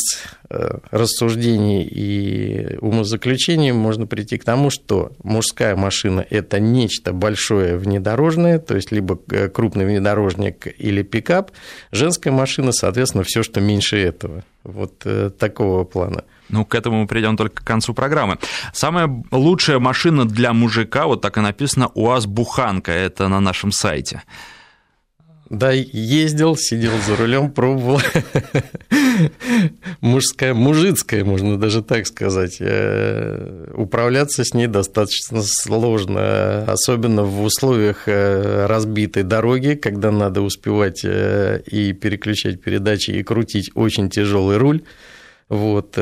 [0.48, 8.58] э, рассуждений и умозаключений можно прийти к тому, что мужская машина– это нечто большое внедорожное,
[8.58, 11.50] то есть либо э, крупный внедорожник или пикап,
[11.92, 14.42] женская машина, соответственно, все, что меньше этого.
[14.62, 15.04] Вот
[15.38, 16.24] такого плана.
[16.48, 18.38] Ну, к этому мы придем только к концу программы.
[18.72, 24.22] Самая лучшая машина для мужика, вот так и написано, УАЗ-буханка, это на нашем сайте.
[25.50, 28.00] Да, ездил, сидел за рулем, пробовал.
[30.00, 32.56] Мужская, мужицкая, можно даже так сказать.
[32.60, 41.04] Э, управляться с ней достаточно сложно, особенно в условиях э, разбитой дороги, когда надо успевать
[41.04, 44.82] э, и переключать передачи, и крутить очень тяжелый руль.
[45.50, 45.98] Вот.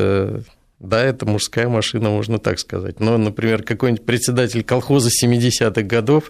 [0.83, 2.99] Да, это мужская машина, можно так сказать.
[2.99, 6.25] Но, например, какой-нибудь председатель колхоза 70-х годов,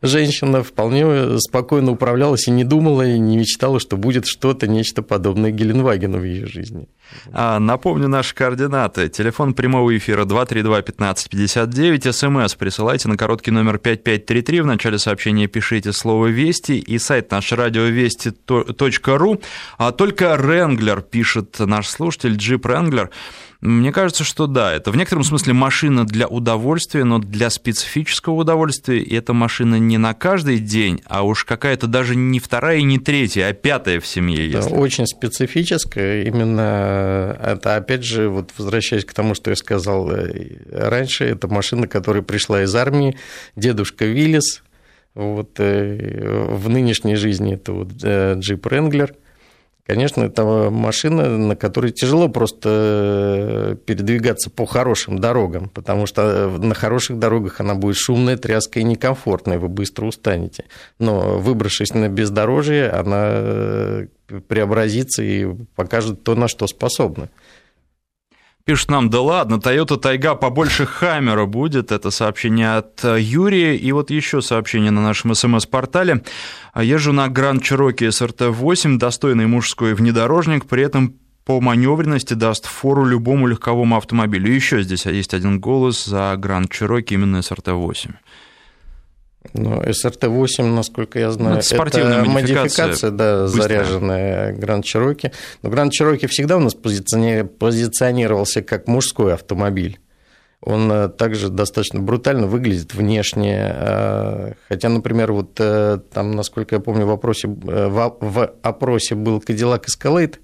[0.00, 5.50] женщина вполне спокойно управлялась и не думала, и не мечтала, что будет что-то, нечто подобное
[5.50, 6.88] Геленвагену в ее жизни.
[7.32, 9.10] А, напомню наши координаты.
[9.10, 16.28] Телефон прямого эфира 232-1559, смс присылайте на короткий номер 5533, в начале сообщения пишите слово
[16.28, 19.40] «Вести» и сайт наш радиовести.ру.
[19.76, 23.10] А только Ренглер, пишет наш слушатель, Джип Ренглер,
[23.60, 29.00] мне кажется, что да, это в некотором смысле машина для удовольствия, но для специфического удовольствия.
[29.00, 33.48] И эта машина не на каждый день, а уж какая-то даже не вторая не третья,
[33.48, 34.48] а пятая в семье.
[34.52, 36.22] Да, очень специфическая.
[36.22, 41.88] Именно это, опять же, вот возвращаясь к тому, что я сказал э, раньше, это машина,
[41.88, 43.16] которая пришла из армии,
[43.56, 44.62] дедушка Виллис,
[45.16, 49.16] вот, э, в нынешней жизни это вот э, джип Ренглер–
[49.88, 56.58] Конечно, это машина, на которой тяжело просто э, передвигаться по хорошим дорогам, потому что э,
[56.58, 60.66] на хороших дорогах она будет шумная, тряская и некомфортная, вы быстро устанете.
[60.98, 64.06] Но выбравшись на бездорожье, она э,
[64.46, 67.30] преобразится и покажет то, на что способна.
[68.68, 71.90] Пишет нам, да ладно, Toyota Тайга побольше Хаммера будет.
[71.90, 73.74] Это сообщение от Юрия.
[73.74, 76.22] И вот еще сообщение на нашем смс-портале.
[76.76, 81.14] Езжу на Grand Cherokee SRT-8, достойный мужской внедорожник, при этом
[81.46, 84.52] по маневренности даст фору любому легковому автомобилю.
[84.52, 88.16] И еще здесь есть один голос за Grand Cherokee, именно SRT-8.
[89.54, 95.32] Ну, СРТ-8, насколько я знаю, ну, это, это модификация, модификация да, заряженная Гранд Чироки.
[95.62, 100.00] Но Гранд Чироки всегда у нас позиционировался как мужской автомобиль.
[100.60, 103.72] он э, также достаточно брутально выглядит внешне.
[103.72, 109.38] Э, хотя, например, вот э, там, насколько я помню, в, вопросе, в, в опросе был
[109.38, 110.36] Cadillac Escalade.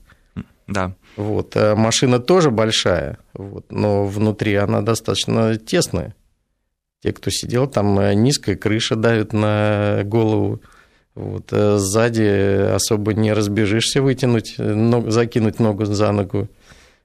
[0.67, 0.95] Да.
[1.17, 6.15] Вот, машина тоже большая, вот, но внутри она достаточно тесная.
[7.05, 10.63] Те, кто сидел, там низкая крыша давит на голову.
[11.15, 16.49] Вот, сзади особо не разбежишься вытянуть, закинуть ногу за ногу.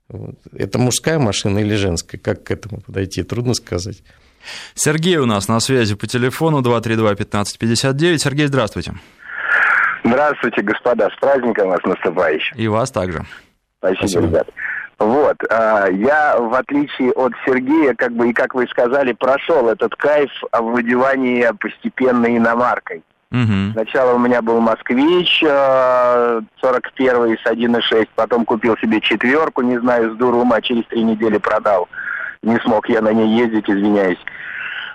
[0.08, 0.36] Вот.
[0.56, 2.18] Это мужская машина или женская?
[2.18, 3.24] Как к этому подойти?
[3.24, 4.02] Трудно сказать.
[4.74, 8.20] Сергей у нас на связи по телефону 232-1559.
[8.20, 8.94] Сергей, здравствуйте.
[10.06, 11.10] Здравствуйте, господа.
[11.10, 12.56] С праздником вас наступающим.
[12.56, 13.26] И вас также.
[13.80, 14.28] Спасибо, Спасибо.
[14.28, 14.48] ребят.
[15.00, 19.96] Вот, а, я, в отличие от Сергея, как бы, и как вы сказали, прошел этот
[19.96, 23.02] кайф овладевания постепенно иномаркой.
[23.32, 23.74] Угу.
[23.74, 30.18] Сначала у меня был «Москвич» 41 с 1.6, потом купил себе четверку, не знаю, с
[30.18, 31.88] дуру ума, через три недели продал.
[32.42, 34.20] Не смог я на ней ездить, извиняюсь.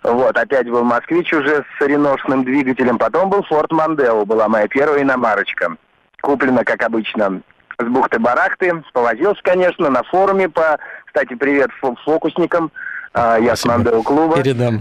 [0.03, 5.01] Вот, опять был «Москвич» уже с реношным двигателем, потом был «Форд Мандео», была моя первая
[5.01, 5.77] иномарочка.
[6.21, 7.40] Куплена, как обычно,
[7.78, 8.82] с бухты-барахты.
[8.92, 10.78] Повозился, конечно, на форуме по...
[11.06, 11.70] Кстати, привет
[12.04, 12.70] фокусникам.
[13.12, 14.37] А, я с Мандео клуба.
[14.37, 14.80] Передам.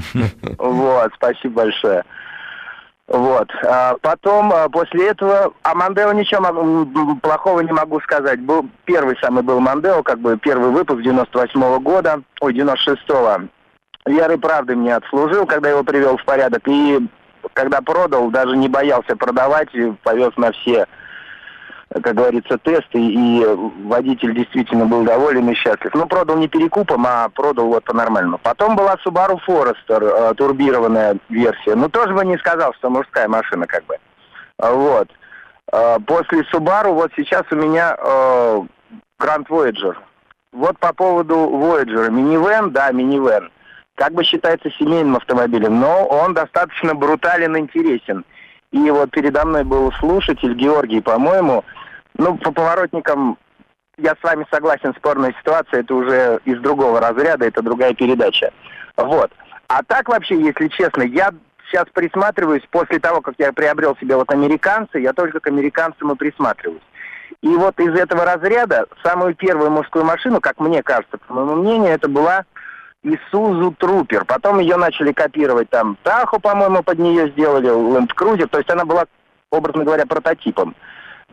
[0.58, 2.04] Вот, спасибо большое.
[3.08, 3.50] Вот.
[3.64, 8.40] А потом, а, после этого, о Мандео ничего плохого не могу сказать.
[8.40, 13.50] Был первый самый был Мандео, как бы первый выпуск 98 -го года, ой, 96-го.
[14.06, 16.62] Веры правды мне отслужил, когда его привел в порядок.
[16.68, 17.00] И
[17.54, 19.70] когда продал, даже не боялся продавать,
[20.04, 20.88] повез на все
[22.02, 23.46] как говорится, тесты, и
[23.86, 25.94] водитель действительно был доволен и счастлив.
[25.94, 28.40] Ну, продал не перекупом, а продал вот по-нормальному.
[28.42, 31.76] Потом была Subaru Forester, э, турбированная версия.
[31.76, 33.98] Ну, тоже бы не сказал, что мужская машина, как бы.
[34.58, 35.10] Вот.
[35.72, 38.62] Э, после Subaru вот сейчас у меня э,
[39.22, 39.96] Grand Voyager.
[40.52, 42.10] Вот по поводу Voyager.
[42.10, 43.52] Минивэн, да, минивэн.
[43.96, 48.26] Как бы считается семейным автомобилем, но он достаточно брутален интересен.
[48.72, 51.64] И вот передо мной был слушатель, Георгий, по-моему,
[52.18, 53.38] ну, по поворотникам
[53.98, 58.52] я с вами согласен, спорная ситуация, это уже из другого разряда, это другая передача.
[58.98, 59.32] Вот.
[59.68, 61.32] А так вообще, если честно, я
[61.70, 66.16] сейчас присматриваюсь, после того, как я приобрел себе вот американцы, я только к американцам и
[66.16, 66.82] присматриваюсь.
[67.42, 71.92] И вот из этого разряда самую первую мужскую машину, как мне кажется, по моему мнению,
[71.92, 72.46] это была
[73.04, 74.24] Isuzu Trooper.
[74.26, 78.48] Потом ее начали копировать там Тахо, по-моему, под нее сделали, Land Cruiser.
[78.48, 79.06] То есть она была,
[79.50, 80.76] образно говоря, прототипом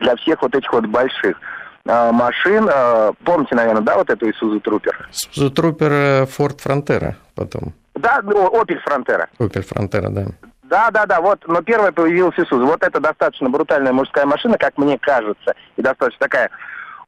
[0.01, 1.39] для всех вот этих вот больших
[1.85, 2.67] э, машин.
[2.69, 4.93] Э, помните, наверное, да, вот эту Isuzu Trooper?
[5.11, 7.73] Isuzu Trooper Ford Frontera потом.
[7.95, 9.27] Да, ну, Opel Frontera.
[9.39, 10.25] Opel Frontera, да.
[10.63, 12.65] Да, да, да, вот, но первая появилась Isuzu.
[12.65, 16.49] Вот это достаточно брутальная мужская машина, как мне кажется, и достаточно такая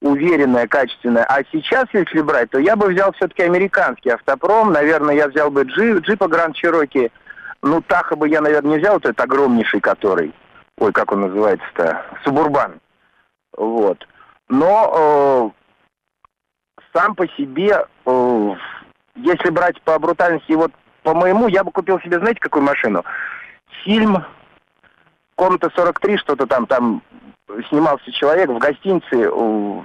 [0.02, 1.24] уверенная, качественная.
[1.24, 4.74] А сейчас, если брать, то я бы взял все-таки американский автопром.
[4.74, 7.12] Наверное, я взял бы джип, джипа Гранд Чироки.
[7.62, 10.34] Ну, Таха бы я, наверное, не взял, вот этот огромнейший который.
[10.78, 12.02] Ой, как он называется-то?
[12.26, 12.74] Субурбан.
[13.58, 14.08] Вот.
[14.50, 18.56] Но э, сам по себе, э,
[19.16, 20.72] если брать по брутальности, вот
[21.04, 23.04] по моему, я бы купил себе, знаете, какую машину?
[23.84, 24.24] Фильм
[25.36, 27.02] комната 43, что-то там, там
[27.70, 29.30] снимался человек в гостинице,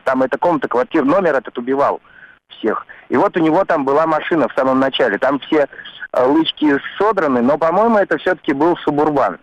[0.04, 2.00] там эта комната, квартира, номер этот убивал
[2.48, 2.86] всех.
[3.08, 5.18] И вот у него там была машина в самом начале.
[5.18, 5.66] Там все
[6.12, 9.38] э, лычки содраны, но, по-моему, это все-таки был Субурбан.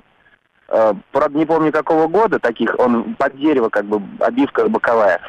[0.68, 5.20] Э, правда, не помню какого года таких, он под дерево, как бы, обивка боковая.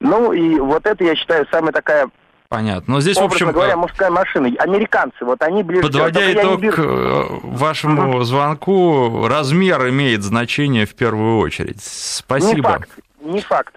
[0.00, 2.08] Ну, и вот это, я считаю, самая такая
[2.50, 2.94] Понятно.
[2.94, 3.50] Но здесь, в общем...
[3.50, 4.48] говоря, мужская машина.
[4.58, 5.82] Американцы, вот они ближе...
[5.82, 6.82] Подводя итог беру...
[6.84, 8.22] Э, вашему угу.
[8.22, 11.82] звонку, размер имеет значение в первую очередь.
[11.82, 12.54] Спасибо.
[12.54, 12.90] Не факт.
[13.22, 13.74] Не факт.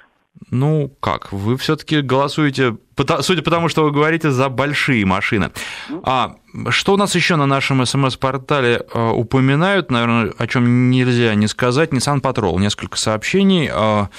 [0.50, 2.78] Ну как, вы все-таки голосуете,
[3.22, 5.52] судя по тому, что вы говорите, за большие машины.
[6.04, 6.36] А
[6.70, 11.92] что у нас еще на нашем смс-портале э, упоминают, наверное, о чем нельзя не сказать,
[11.92, 13.70] Nissan Patrol, несколько сообщений.
[13.72, 14.10] А,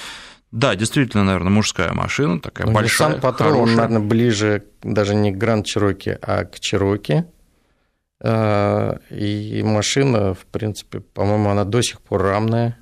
[0.51, 5.31] да, действительно, наверное, мужская машина, такая ну, большая, Nissan Patrol, он, наверное, ближе даже не
[5.31, 7.25] к Grand Cherokee, а к Cherokee.
[8.21, 12.77] А, и машина, в принципе, по-моему, она до сих пор рамная.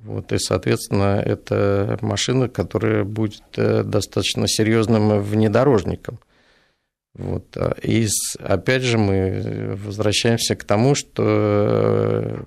[0.00, 6.20] Вот, и, соответственно, это машина, которая будет э, достаточно серьезным внедорожником.
[7.14, 7.56] Вот.
[7.56, 8.06] А, и
[8.38, 12.42] опять же мы возвращаемся к тому, что э,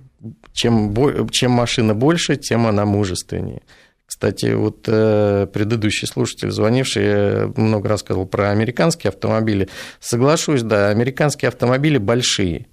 [0.54, 3.62] чем, чем машина больше, тем она мужественнее.
[4.06, 9.68] Кстати, вот э, предыдущий слушатель, звонивший, много рассказывал про американские автомобили.
[10.00, 12.68] Соглашусь, да, американские автомобили большие.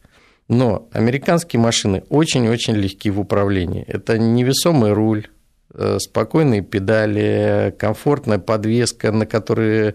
[0.49, 3.85] Но американские машины очень-очень легки в управлении.
[3.87, 5.29] Это невесомый руль,
[5.75, 9.95] э, спокойные педали, комфортная подвеска, на которой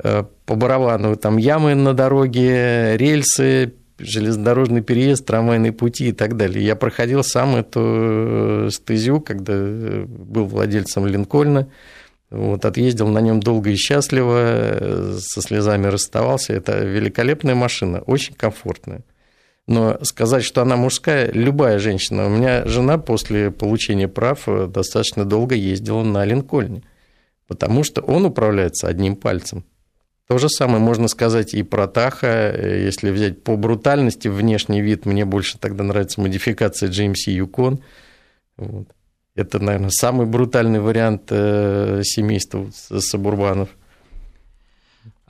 [0.00, 6.64] по барабану, там ямы на дороге, рельсы, железнодорожный переезд, трамвайные пути и так далее.
[6.64, 11.68] Я проходил сам эту стезю, когда был владельцем Линкольна,
[12.30, 16.52] вот, отъездил на нем долго и счастливо, со слезами расставался.
[16.52, 19.02] Это великолепная машина, очень комфортная.
[19.68, 22.26] Но сказать, что она мужская, любая женщина.
[22.26, 26.82] У меня жена после получения прав достаточно долго ездила на Линкольне,
[27.46, 29.64] потому что он управляется одним пальцем.
[30.26, 32.50] То же самое можно сказать и про Таха.
[32.56, 37.82] Если взять по брутальности внешний вид, мне больше тогда нравится модификация GMC Yukon.
[38.56, 38.88] Вот.
[39.34, 43.68] Это, наверное, самый брутальный вариант э, семейства сабурбанов.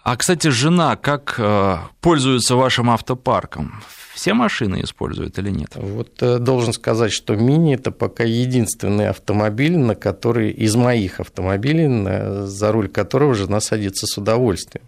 [0.02, 3.82] А, кстати, жена как э, пользуется вашим автопарком?
[4.18, 5.76] Все машины используют или нет?
[5.76, 12.44] Вот э, должен сказать, что Мини– это пока единственный автомобиль, на который из моих автомобилей,
[12.44, 14.84] за руль которого жена садится с удовольствием.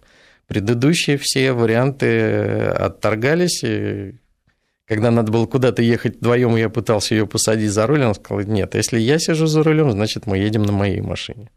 [0.48, 3.62] Предыдущие все варианты отторгались,
[4.84, 8.74] когда надо было куда-то ехать вдвоем, я пытался ее посадить за руль, она сказала, нет,
[8.74, 11.50] если я сижу за рулем, значит, мы едем на моей машине.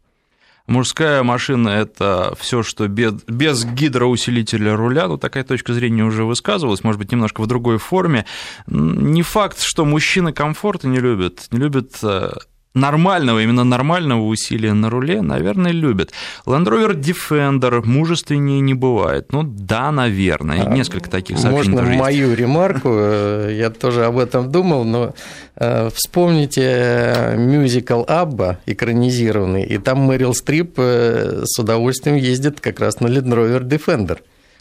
[0.66, 6.82] Мужская машина– это все, что без, без гидроусилителя руля, ну, такая точка зрения уже высказывалась,
[6.82, 8.24] может быть, немножко в другой форме.
[8.66, 12.32] Не факт, что мужчины комфорта не любят, не любят э,
[12.74, 16.12] нормального, именно нормального усилия на руле, наверное, любят.
[16.44, 19.32] Land Rover Defender мужественнее не бывает.
[19.32, 20.64] Ну да, наверное.
[20.64, 22.40] А, Несколько таких сообщений Можно мою есть.
[22.40, 22.88] ремарку?
[22.92, 25.14] Э, я тоже об этом думал, но
[25.56, 33.00] э, вспомните мюзикл Абба, экранизированный, и там Мэрил Стрип э, с удовольствием ездит как раз
[33.00, 34.18] на Land Rover Defender.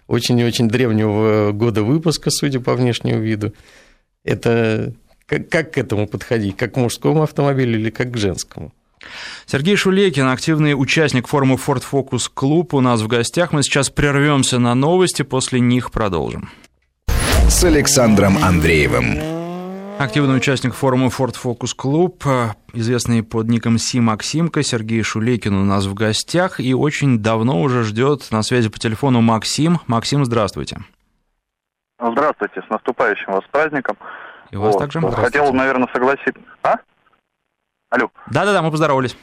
[0.07, 3.53] Очень и очень древнего года выпуска, судя по внешнему виду.
[4.23, 4.93] Это
[5.25, 6.57] как, как к этому подходить?
[6.57, 8.73] Как к мужскому автомобилю или как к женскому?
[9.45, 13.51] Сергей Шулекин, активный участник форума Ford Focus Club у нас в гостях.
[13.51, 16.49] Мы сейчас прервемся на новости, после них продолжим.
[17.47, 19.43] С Александром Андреевым.
[19.99, 25.85] Активный участник форума Ford Focus Club, известный под ником Си Максимка, Сергей Шулекин у нас
[25.85, 29.79] в гостях и очень давно уже ждет на связи по телефону Максим.
[29.85, 30.79] Максим, здравствуйте.
[31.99, 33.97] Здравствуйте, с наступающим вас праздником.
[34.53, 34.79] И вас вот.
[34.79, 35.01] также.
[35.01, 36.41] Хотел, наверное, согласиться.
[36.61, 36.75] А?
[37.89, 38.11] Алло.
[38.27, 39.17] Да-да-да, мы поздоровались.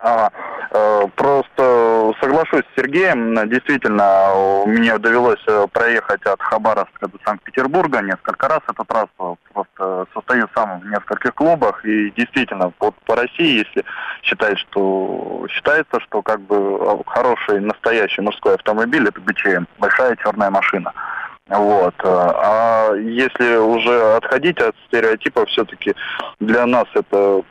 [0.00, 0.30] А,
[0.70, 3.48] э, просто соглашусь с Сергеем.
[3.48, 9.38] Действительно, мне довелось э, проехать от Хабаровска до Санкт-Петербурга несколько раз эту трассу.
[9.54, 11.82] Просто состою сам в нескольких клубах.
[11.86, 13.82] И действительно, вот по России, если
[14.22, 20.92] считать, что считается, что как бы хороший настоящий мужской автомобиль это БЧМ, большая черная машина.
[21.48, 21.94] Вот.
[22.04, 25.94] Э, а если уже отходить от стереотипов, все-таки
[26.40, 27.42] для нас это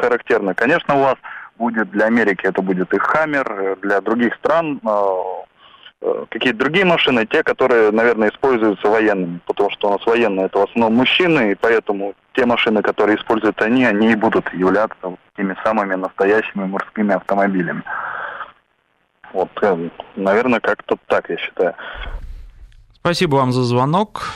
[0.00, 0.54] характерно.
[0.54, 1.16] Конечно, у вас
[1.58, 4.90] будет для Америки это будет и Хаммер, для других стран э,
[6.02, 10.58] э, какие-то другие машины, те, которые, наверное, используются военными, потому что у нас военные это
[10.58, 15.56] в основном мужчины, и поэтому те машины, которые используют они, они и будут являться теми
[15.64, 17.82] самыми настоящими морскими автомобилями.
[19.32, 19.50] Вот,
[20.16, 21.74] наверное, как-то так, я считаю.
[23.00, 24.34] Спасибо вам за звонок.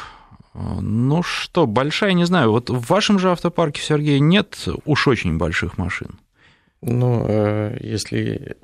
[0.55, 5.77] Ну что, большая, не знаю, вот в вашем же автопарке, Сергей, нет уж очень больших
[5.77, 6.19] машин?
[6.81, 8.57] Ну, э, если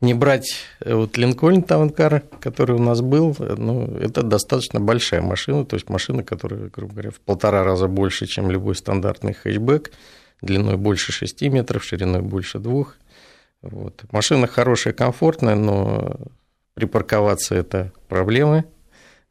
[0.00, 5.64] не брать э, вот Линкольн Таункар, который у нас был, ну, это достаточно большая машина,
[5.64, 9.90] то есть машина, которая, грубо говоря, в полтора раза больше, чем любой стандартный хэтчбэк,
[10.40, 12.94] длиной больше 6 метров, шириной больше двух.
[13.62, 14.04] Вот.
[14.12, 16.16] Машина хорошая, комфортная, но
[16.74, 18.64] припарковаться– это проблемы–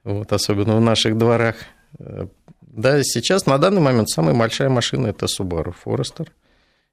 [0.07, 1.55] вот, особенно в наших дворах.
[2.61, 6.27] Да, сейчас на данный момент самая большая машина– это Subaru Forester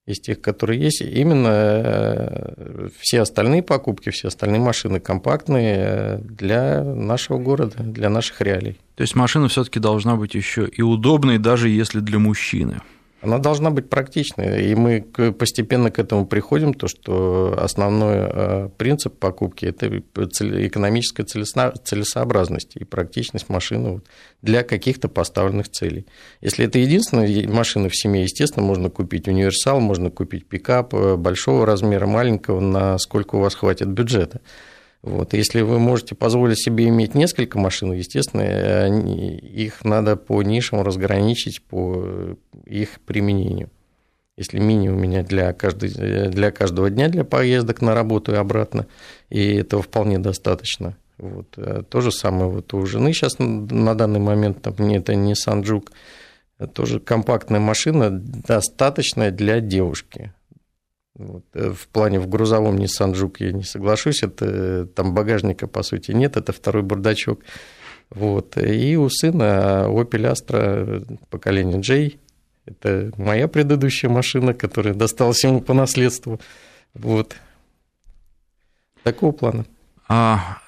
[0.07, 1.01] из тех, которые есть.
[1.01, 8.41] Именно э, все остальные покупки, все остальные машины компактные э, для нашего города, для наших
[8.41, 8.79] реалий.
[8.97, 12.81] То есть машина все-таки должна быть еще и удобной, даже если для мужчины.
[13.25, 19.19] Она должна быть практичной, и мы постепенно к этому приходим, то, что основной э, принцип
[19.19, 24.03] покупки– это экономическая целесообразность и практичность машины
[24.43, 26.07] для каких-то поставленных целей.
[26.43, 31.65] Если это единственная машина в семье, естественно, можно купить универсал, можно купить пикап э, большого
[31.65, 34.43] размера, маленького, на сколько у вас хватит бюджета.
[35.05, 35.35] Вот.
[35.35, 42.39] Если вы можете позволить себе иметь несколько машин, естественно, их надо по нишам разграничить по
[42.65, 43.69] их применению.
[44.39, 45.91] Если мини у меня для, каждой,
[46.31, 48.87] для каждого дня для поездок на работу и обратно,
[49.29, 50.97] и этого вполне достаточно.
[51.19, 51.51] Вот.
[51.91, 55.91] То же самое вот у жены сейчас на данный момент, там, это Nissan Juke,
[56.73, 60.33] тоже компактная машина, достаточная для девушки.
[61.17, 61.45] Вот.
[61.55, 66.11] Э, в плане в грузовом Nissan Juke я не соглашусь, это там багажника по сути
[66.13, 67.41] нет, это второй бардачок.
[68.11, 68.57] Вот.
[68.59, 72.19] И у сына Opel Astra поколения J,
[72.67, 76.41] это моя предыдущая машина, которая досталась ему по наследству.
[76.95, 77.37] Вот.
[79.03, 79.67] Такого плана.
[80.09, 80.59] А,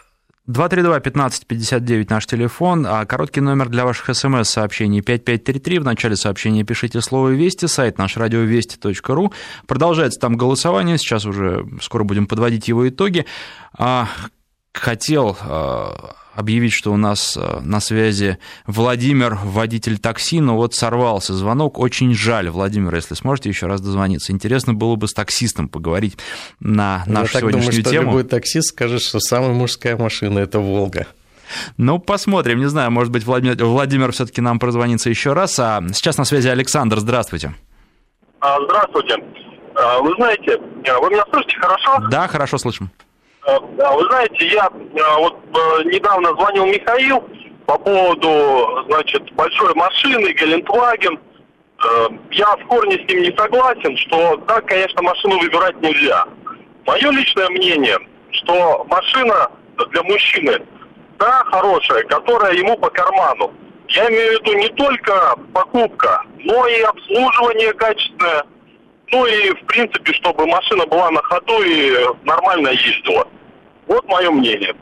[0.49, 5.79] 232-1559 наш телефон, а короткий номер для ваших смс-сообщений 5533.
[5.81, 9.33] В начале сообщения пишите слово «Вести», сайт наш радиовести.ру.
[9.67, 13.27] Продолжается там голосование, сейчас уже скоро будем подводить его итоги.
[13.77, 14.09] А,
[14.73, 21.35] хотел а, объявить, что у нас э, на связи Владимир, водитель такси, но вот сорвался
[21.35, 21.79] звонок.
[21.79, 24.33] Очень жаль, Владимир, если сможете еще раз дозвониться.
[24.33, 26.19] Интересно было бы с таксистом поговорить
[26.61, 28.11] на нашу Я сегодняшнюю так думаю, тему.
[28.11, 31.07] Что любой таксист скажет, что самая мужская машина– это «Волга».
[31.77, 32.59] Ну, посмотрим.
[32.59, 35.59] Не знаю, может быть, Владимир, Владимир все-таки нам прозвонится еще раз.
[35.59, 36.99] А сейчас на связи Александр.
[36.99, 37.55] Здравствуйте.
[38.41, 39.15] А, здравствуйте.
[39.75, 42.09] А, вы знаете, вы меня слышите хорошо?
[42.11, 42.91] Да, хорошо слышим.
[43.47, 47.25] Э, вы знаете, я э, вот э, недавно звонил Михаил
[47.67, 51.19] по поводу, значит, большой машины, Гелендваген.
[52.31, 56.25] Я в корне с ним не согласен, что, да, конечно, машину выбирать нельзя.
[56.87, 57.99] Мое личное мнение,
[58.31, 59.51] что машина
[59.91, 60.59] для мужчины,
[61.19, 63.53] да, хорошая, которая ему по карману.
[63.89, 68.45] Я имею в виду не только покупка, но и обслуживание качественное,
[69.13, 71.95] ну и, в принципе, чтобы машина была на ходу и
[72.25, 73.29] нормально ездила.
[73.87, 74.75] Вот мое мнение.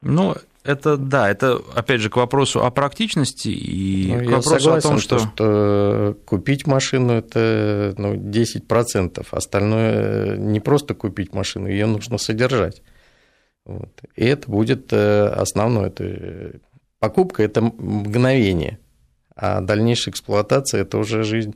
[0.00, 4.88] Ну, это да, это опять же к вопросу о практичности и ну, к вопросу согласен,
[4.88, 5.18] о том, что...
[5.18, 12.82] что купить машину это ну, 10%, остальное не просто купить машину, ее нужно содержать.
[13.66, 13.90] Вот.
[14.16, 15.88] И это будет э, основное.
[15.88, 16.60] Это...
[16.98, 18.78] Покупка это мгновение,
[19.36, 21.54] а дальнейшая эксплуатация это уже жизнь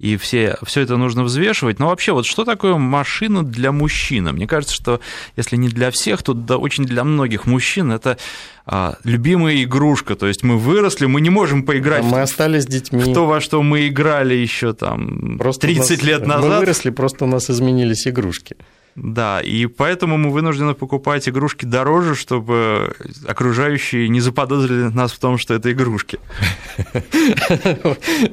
[0.00, 1.78] и все, все это нужно взвешивать.
[1.78, 4.32] Но вообще, вот что такое машина для мужчины?
[4.32, 5.00] Мне кажется, что
[5.36, 8.16] если не для всех, то да, очень для многих мужчин это
[8.64, 10.16] а, любимая игрушка.
[10.16, 12.02] То есть мы выросли, мы не можем поиграть.
[12.02, 13.02] мы в, остались детьми.
[13.02, 16.50] В то, во что мы играли еще там просто 30 нас, лет назад.
[16.50, 18.56] Мы выросли, просто у нас изменились игрушки.
[18.96, 22.94] Да, и поэтому мы вынуждены покупать игрушки дороже, чтобы
[23.26, 26.18] окружающие не заподозрили нас в том, что это игрушки.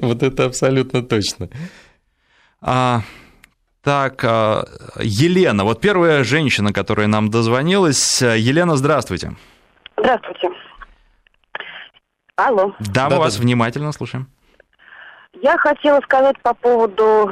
[0.01, 1.49] Вот это абсолютно точно.
[2.62, 3.01] А,
[3.84, 4.66] так, а,
[4.99, 8.22] Елена, вот первая женщина, которая нам дозвонилась.
[8.22, 9.36] Елена, здравствуйте.
[9.97, 10.49] Здравствуйте.
[12.36, 12.74] Алло.
[12.80, 14.28] Да, мы вас внимательно слушаем.
[15.41, 17.32] Я хотела сказать по поводу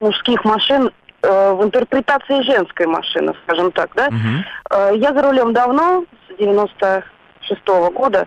[0.00, 0.90] мужских машин
[1.22, 4.08] Э, в интерпретации женской машины, скажем так, да.
[4.08, 4.96] Угу.
[4.96, 8.26] Я за рулем давно, с 96 -го года,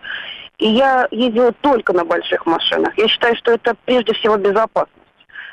[0.57, 2.97] и я ездила только на больших машинах.
[2.97, 4.95] Я считаю, что это прежде всего безопасность.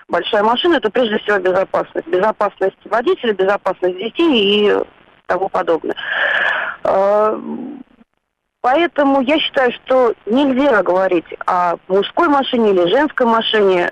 [0.08, 2.06] Большая машина– это прежде всего безопасность.
[2.06, 4.84] Безопасность водителя, безопасность детей и
[5.26, 5.96] тому подобное.
[6.84, 7.38] Э,
[8.62, 13.90] поэтому я считаю, что нельзя говорить о мужской машине или женской машине.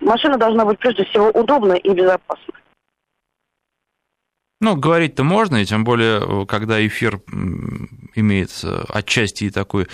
[0.00, 2.59] Машина должна быть прежде всего удобной и безопасной.
[4.60, 7.20] Ну, говорить-то можно, и тем более, когда эфир
[8.14, 8.50] имеет
[8.88, 9.86] отчасти и такой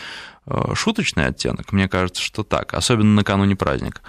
[0.47, 4.01] э, шуточный оттенок, мне кажется, что так, особенно накануне праздника.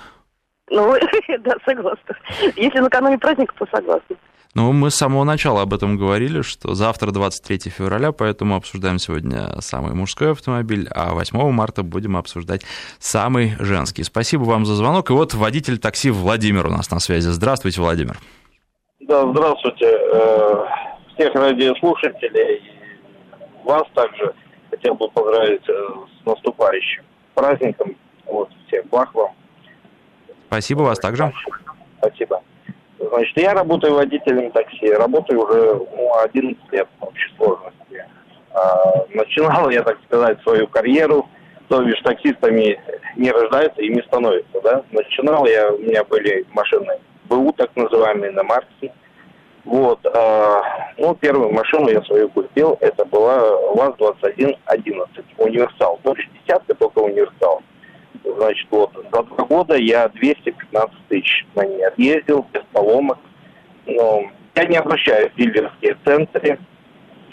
[0.70, 0.96] Ну,
[1.40, 2.18] да, согласна.
[2.56, 4.16] Если накануне праздника, то согласна.
[4.56, 9.62] Ну, мы с самого начала об этом говорили, что завтра 23 февраля, поэтому обсуждаем сегодня
[9.62, 12.64] самый мужской автомобиль, а 8 марта будем обсуждать
[12.98, 14.02] самый женский.
[14.02, 15.12] Спасибо вам за звонок.
[15.12, 17.28] И вот водитель такси Владимир у нас на связи.
[17.28, 18.18] Здравствуйте, Владимир.
[19.08, 19.86] Да, здравствуйте.
[19.88, 20.66] Э,
[21.16, 22.62] всех радиослушателей
[23.64, 24.34] вас также
[24.70, 25.74] хотел бы поздравить э,
[26.22, 27.96] с наступающим праздником.
[28.26, 29.32] Вот, всех благ вам.
[30.48, 31.32] Спасибо вас также.
[32.00, 32.44] Спасибо.
[33.00, 34.92] Значит, я работаю водителем такси.
[34.92, 38.06] Работаю уже ну, 11 лет в общей сложности.
[38.52, 41.30] А, начинал я, так сказать, свою карьеру.
[41.70, 42.78] То бишь таксистами
[43.16, 44.84] не рождаются, ими становятся, да.
[44.92, 47.00] Начинал я, у меня были машины
[47.30, 48.92] БУ, так называемый, на Марсе.
[49.66, 50.00] Вот.
[50.06, 50.62] Э,
[50.98, 53.38] ну, первую машину я свою купил, это была
[53.74, 55.08] ВАЗ-2111,
[55.38, 56.00] универсал.
[56.06, 57.62] Есть десятка, только универсал.
[58.24, 63.20] Значит, вот, за два года я 215 тысяч на ней отъездил, без поломок.
[63.86, 64.24] Но
[64.56, 66.60] я не обращаюсь в дилерские центры.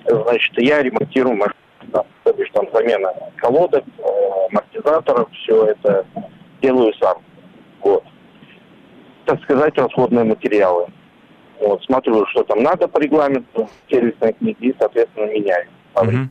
[0.06, 1.54] Значит, я ремонтирую машину.
[2.24, 4.02] То есть там замена колодок, э,
[4.50, 6.06] амортизаторов, все это
[6.60, 7.18] делаю сам.
[9.34, 10.86] Так сказать, расходные материалы.
[11.60, 15.66] Вот, смотрю, что там надо по регламенту сервисной книги и, соответственно, меняю.
[15.96, 16.26] Mm-hmm.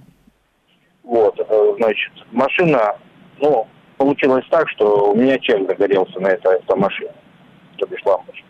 [1.03, 2.95] Вот, э, значит, машина,
[3.41, 7.11] ну, получилось так, что у меня чем загорелся на этой автомашине,
[7.75, 8.45] то бишь лампочка.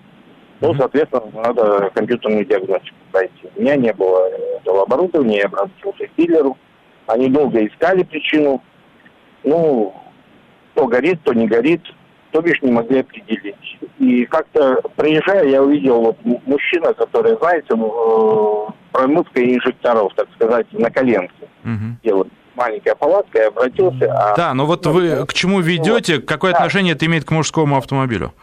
[0.62, 3.50] Ну, соответственно, надо компьютерную диагностику пройти.
[3.56, 4.28] У меня не было
[4.62, 6.60] этого оборудования, я обратился к дилеру.
[7.08, 8.62] Они долго искали причину.
[9.44, 9.96] Ну,
[10.76, 11.82] то горит, то не горит,
[12.34, 13.78] то бишь не могли определить.
[14.00, 16.18] И как-то приезжая, я увидел вот
[16.48, 17.76] мужчина, который, знаете,
[18.92, 21.96] промывкой инжекторов, так сказать, на коленке угу.
[22.04, 24.12] делает маленькая палатка, я обратился.
[24.12, 24.36] А...
[24.36, 26.26] Да, но вот вы к чему ведете, вот.
[26.26, 26.58] какое да.
[26.58, 28.34] отношение это имеет к мужскому автомобилю?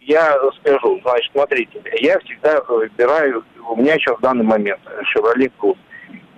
[0.00, 4.80] Я скажу, значит, смотрите, я всегда выбираю, у меня сейчас в данный момент
[5.14, 5.78] Chevrolet Cruze,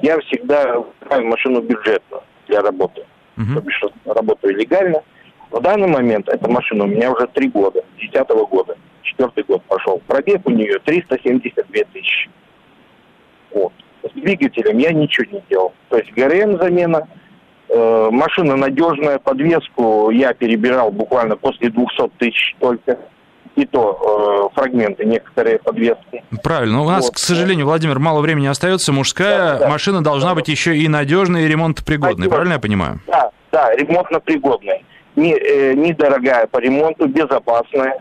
[0.02, 3.06] я всегда выбираю машину бюджетную для работы,
[3.38, 3.54] угу.
[3.54, 5.02] то бишь работаю легально.
[5.50, 10.00] В данный момент эта машина у меня уже три года, десятого года, четвертый год пошел.
[10.06, 12.30] Пробег у нее 372 тысячи.
[13.52, 13.72] Вот.
[14.02, 15.72] С двигателем я ничего не делал.
[15.88, 17.08] То есть ГРМ замена,
[17.68, 22.98] э, машина надежная, подвеску я перебирал буквально после 200 тысяч только
[23.56, 26.22] и то э, фрагменты некоторые подвески.
[26.44, 26.82] Правильно.
[26.82, 27.14] У нас, вот.
[27.14, 28.92] к сожалению, Владимир, мало времени остается.
[28.92, 30.10] Мужская да, машина да.
[30.10, 32.28] должна быть еще и надежной, и ремонтопригодной.
[32.28, 33.00] Правильно я понимаю?
[33.08, 34.84] Да, да, ремонтно-пригодной.
[35.18, 38.00] Не, э, недорогая по ремонту, безопасная.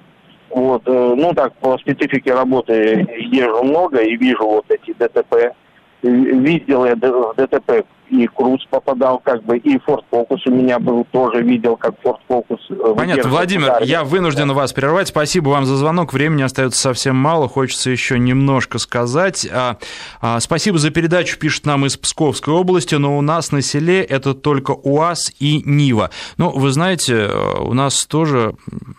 [0.52, 5.56] Вот, э, ну так, по специфике работы езжу много и вижу вот эти ДТП.
[6.04, 11.42] Видел я ДТП и Круз попадал, как бы, и Форд Фокус у меня был, тоже
[11.42, 12.60] видел, как Форд Фокус.
[12.70, 13.84] Э, Понятно, Владимир, удар.
[13.84, 15.10] я вынужден вас прервать.
[15.10, 16.14] Спасибо вам за звонок.
[16.14, 19.48] Времени остается совсем мало, хочется еще немножко сказать.
[19.52, 19.78] А,
[20.22, 24.34] а, спасибо за передачу, пишет нам из Псковской области, но у нас на селе это
[24.34, 26.10] только УАЗ и Нива.
[26.38, 27.30] Ну, вы знаете,
[27.60, 28.56] у нас тоже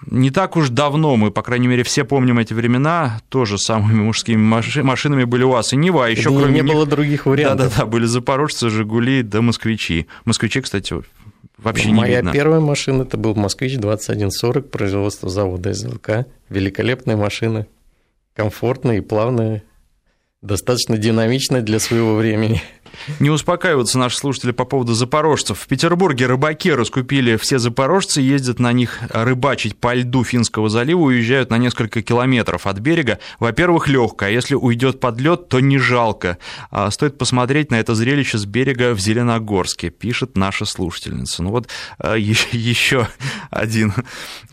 [0.07, 4.43] не так уж давно, мы, по крайней мере, все помним эти времена, тоже самыми мужскими
[4.83, 6.73] машинами были УАЗ и Нива, а еще кроме не них...
[6.73, 7.69] было других вариантов.
[7.69, 10.07] Да-да-да, были запорожцы, Жигули, «Жигули» да «Москвичи».
[10.25, 10.95] «Москвичи», кстати,
[11.57, 12.31] вообще Моя не видно.
[12.31, 16.27] Моя первая машина– это был «Москвич-2140», производство завода СВК.
[16.49, 17.67] Великолепная машина,
[18.35, 19.63] комфортная и плавная,
[20.43, 22.61] достаточно динамичная для своего времени.
[23.21, 25.59] Не успокаиваются наши слушатели по поводу запорожцев.
[25.59, 31.51] В Петербурге рыбаки раскупили все запорожцы, ездят на них рыбачить по льду Финского залива, уезжают
[31.51, 33.19] на несколько километров от берега.
[33.39, 36.39] Во-первых, легко, а если уйдет под лед, то не жалко.
[36.71, 41.43] А стоит посмотреть на это зрелище с берега в Зеленогорске, пишет наша слушательница.
[41.43, 41.69] Ну вот
[41.99, 43.09] а, еще
[43.51, 43.93] один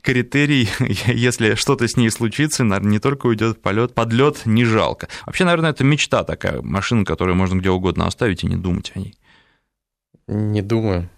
[0.02, 0.70] критерий,
[1.08, 5.08] если что-то с ней случится, наверное, не только уйдет полет, под лед не жалко.
[5.26, 8.92] Вообще, наверное, это мечта такая, машина, которую можно где угодно оставить оставить и не думать
[8.96, 9.16] о ней?
[10.28, 11.10] Не думаю.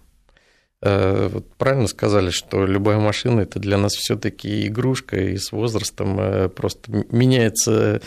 [0.82, 6.20] Э, вот правильно сказали, что любая машина это для нас все-таки игрушка, и с возрастом
[6.20, 8.00] э, просто меняются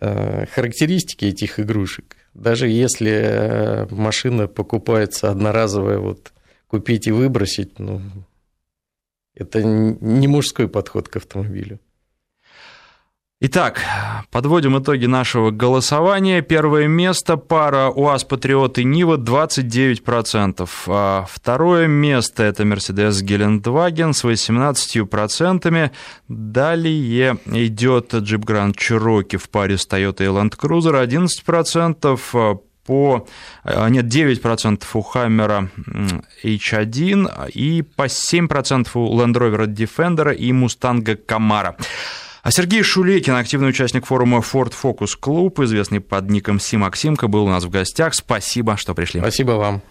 [0.00, 2.16] э, характеристики этих игрушек.
[2.34, 6.32] Даже если машина покупается одноразовая, вот
[6.68, 8.00] купить и выбросить, ну,
[9.34, 11.80] это не мужской подход к автомобилю.
[13.40, 13.80] Итак,
[14.32, 16.42] подводим итоги нашего голосования.
[16.42, 20.68] Первое место пара УАЗ Патриот и Нива 29%.
[20.88, 25.90] А второе место это Mercedes Гелендваген с 18%.
[26.26, 33.26] Далее идет Jeep Grand Cherokee в паре с Toyota и Land Cruiser 11% по...
[33.62, 35.68] А, нет, 9% у Hammer
[36.42, 41.76] H1 и по 7% у Land Rover Defender и Mustang Camaro.
[42.48, 47.44] А Сергей Шулейкин, активный участник форума Ford Focus Club, известный под ником Си Максимка, был
[47.44, 48.14] у нас в гостях.
[48.14, 49.20] Спасибо, что пришли.
[49.20, 49.82] Спасибо вам.